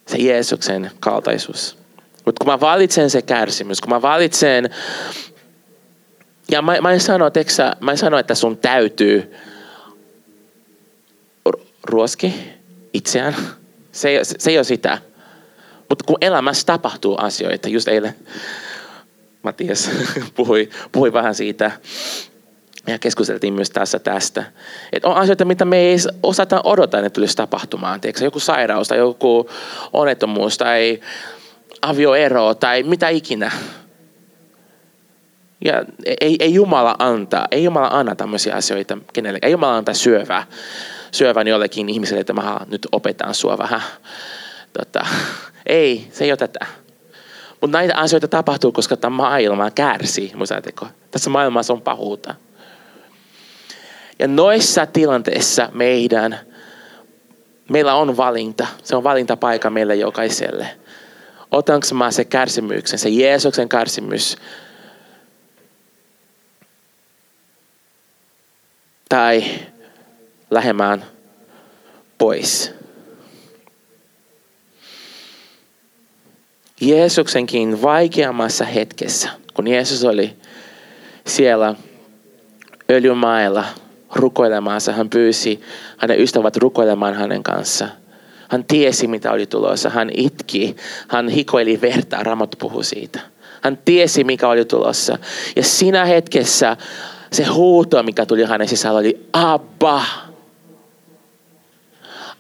[0.08, 1.78] se Jeesuksen kaltaisuus.
[2.26, 4.70] Mutta kun mä valitsen se kärsimys, kun mä valitsen,
[6.52, 9.36] ja mä, mä en sano, teksä, mä en sano, että sun täytyy
[11.84, 12.34] ruoski
[12.94, 13.36] itseään,
[13.92, 14.98] se ei, se ei ole sitä.
[15.90, 18.16] Mutta kun elämässä tapahtuu asioita, just eilen
[19.44, 19.90] Matias
[20.36, 21.72] puhui, puhui vähän siitä,
[22.88, 24.44] ja keskusteltiin myös tässä tästä.
[24.94, 28.02] Että on asioita, mitä me ei osata odottaa, että tulisi tapahtumaan.
[28.02, 29.50] Tiedätkö, joku sairaus tai joku
[29.94, 31.00] onnettomuus tai
[31.82, 33.52] avioero tai mitä ikinä.
[35.66, 35.86] Ja
[36.22, 39.48] ei, ei Jumala antaa, ei Jumala anna tämmöisiä asioita kenellekään.
[39.48, 40.48] Ei Jumala antaa syövää,
[41.12, 43.82] syövän jollekin ihmiselle, että mä nyt opetan sua vähän.
[44.74, 45.06] Tota,
[45.66, 46.66] ei, se ei ole tätä.
[47.62, 50.32] Mutta näitä asioita tapahtuu, koska tämä maailma kärsii.
[50.36, 50.88] Muistatteko?
[51.12, 52.36] Tässä maailmassa on pahuutta.
[54.20, 56.40] Ja noissa tilanteissa meidän,
[57.70, 58.68] meillä on valinta.
[58.84, 60.68] Se on valintapaikka meille jokaiselle.
[61.52, 64.38] Otanko mä se kärsimyksen, se Jeesuksen kärsimys,
[69.10, 69.44] tai
[70.52, 71.06] lähemään
[72.18, 72.74] pois.
[76.82, 80.34] Jeesuksenkin vaikeammassa hetkessä, kun Jeesus oli
[81.28, 81.76] siellä
[82.90, 83.66] öljymailla
[84.16, 85.62] rukoilemassa, hän pyysi
[85.98, 87.88] hänen ystävät rukoilemaan hänen kanssa.
[88.52, 89.90] Hän tiesi, mitä oli tulossa.
[89.90, 90.76] Hän itki.
[91.08, 92.24] Hän hikoili verta.
[92.24, 93.20] Ramat puhui siitä.
[93.62, 95.18] Hän tiesi, mikä oli tulossa.
[95.56, 96.78] Ja siinä hetkessä
[97.32, 100.04] se huuto, mikä tuli hänen sisällä, oli Abba.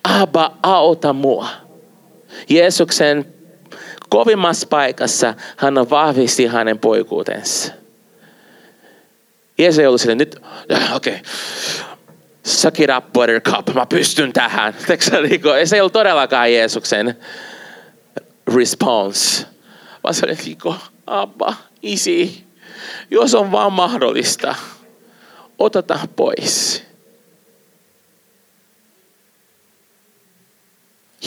[0.04, 1.48] Abba, auta mua.
[2.50, 3.34] Jeesuksen
[4.10, 7.74] kovimmassa paikassa hän vahvisti hänen poikuutensa.
[9.58, 10.36] Jeesus ei ollut silleen, nyt,
[10.74, 11.26] äh, okei, okay.
[12.44, 14.74] suck it up buttercup, mä pystyn tähän.
[15.66, 17.18] Se ei ollut todellakaan Jeesuksen
[18.56, 19.46] response.
[20.04, 20.58] Vaan se oli
[21.08, 22.48] Abba, isi,
[23.12, 24.56] jos on vaan mahdollista,
[25.60, 26.84] oteta pois.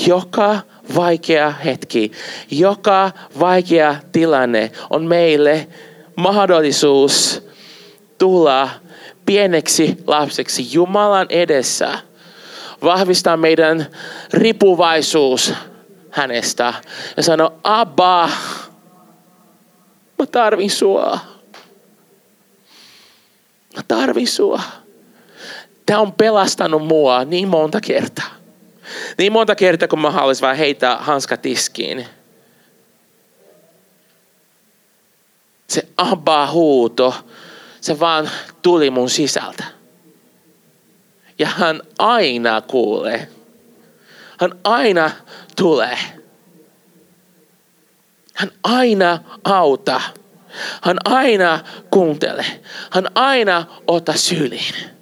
[0.07, 0.61] Joka
[0.95, 2.13] vaikea hetki,
[2.51, 5.69] joka vaikea tilanne on meille
[6.17, 7.43] mahdollisuus
[8.19, 8.71] tulla
[9.27, 11.99] pieneksi lapseksi Jumalan edessä.
[12.83, 13.87] Vahvistaa meidän
[14.33, 15.53] ripuvaisuus
[16.11, 16.75] hänestä
[17.17, 18.31] ja sanoa, Abba,
[20.19, 21.19] mä tarvin sua.
[23.77, 24.61] Mä tarvin sua.
[25.87, 28.44] Tämä on pelastanut mua niin monta kertaa.
[29.19, 32.07] Niin monta kertaa, kun mä haluaisin vaan heittää hanskatiskiin.
[35.69, 37.15] Se abba-huuto,
[37.81, 38.31] se vaan
[38.63, 39.65] tuli mun sisältä.
[41.39, 43.29] Ja hän aina kuulee.
[44.41, 45.11] Hän aina
[45.57, 45.99] tulee.
[48.35, 50.03] Hän aina auttaa.
[50.83, 51.61] Hän aina
[51.91, 52.61] kuuntelee.
[52.91, 54.94] Hän aina ottaa syliin.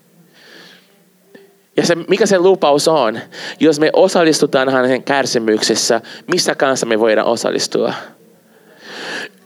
[1.77, 3.21] Ja se, mikä se lupaus on,
[3.61, 7.95] jos me osallistutaan hänen kärsimyksessä, missä kanssa me voidaan osallistua?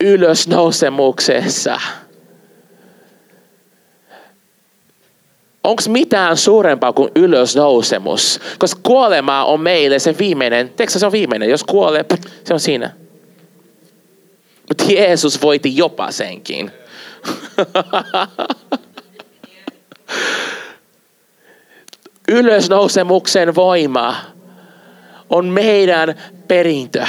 [0.01, 1.79] Ylösnousemuksessa.
[5.63, 8.39] Onko mitään suurempaa kuin ylösnousemus?
[8.59, 12.05] Koska kuolema on meille se viimeinen, teksä se on viimeinen, jos kuolee,
[12.43, 12.91] se on siinä.
[14.67, 16.71] Mutta Jeesus voiti jopa senkin.
[22.27, 24.15] Ylösnousemuksen voima
[25.29, 26.15] on meidän
[26.47, 27.05] perintö.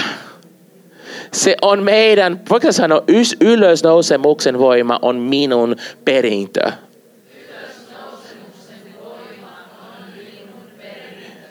[1.33, 3.03] Se on meidän, voiko sanoa,
[3.41, 6.73] ylösnousemuksen voima on minun perintö.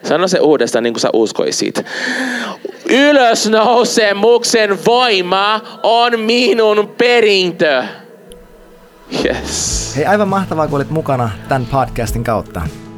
[0.04, 1.86] Sano se uudestaan niin kuin sä uskoisit.
[2.90, 7.84] Ylösnousemuksen voima on minun perintö.
[9.26, 9.94] Yes.
[9.96, 12.62] Hei, aivan mahtavaa, kun olit mukana tämän podcastin kautta.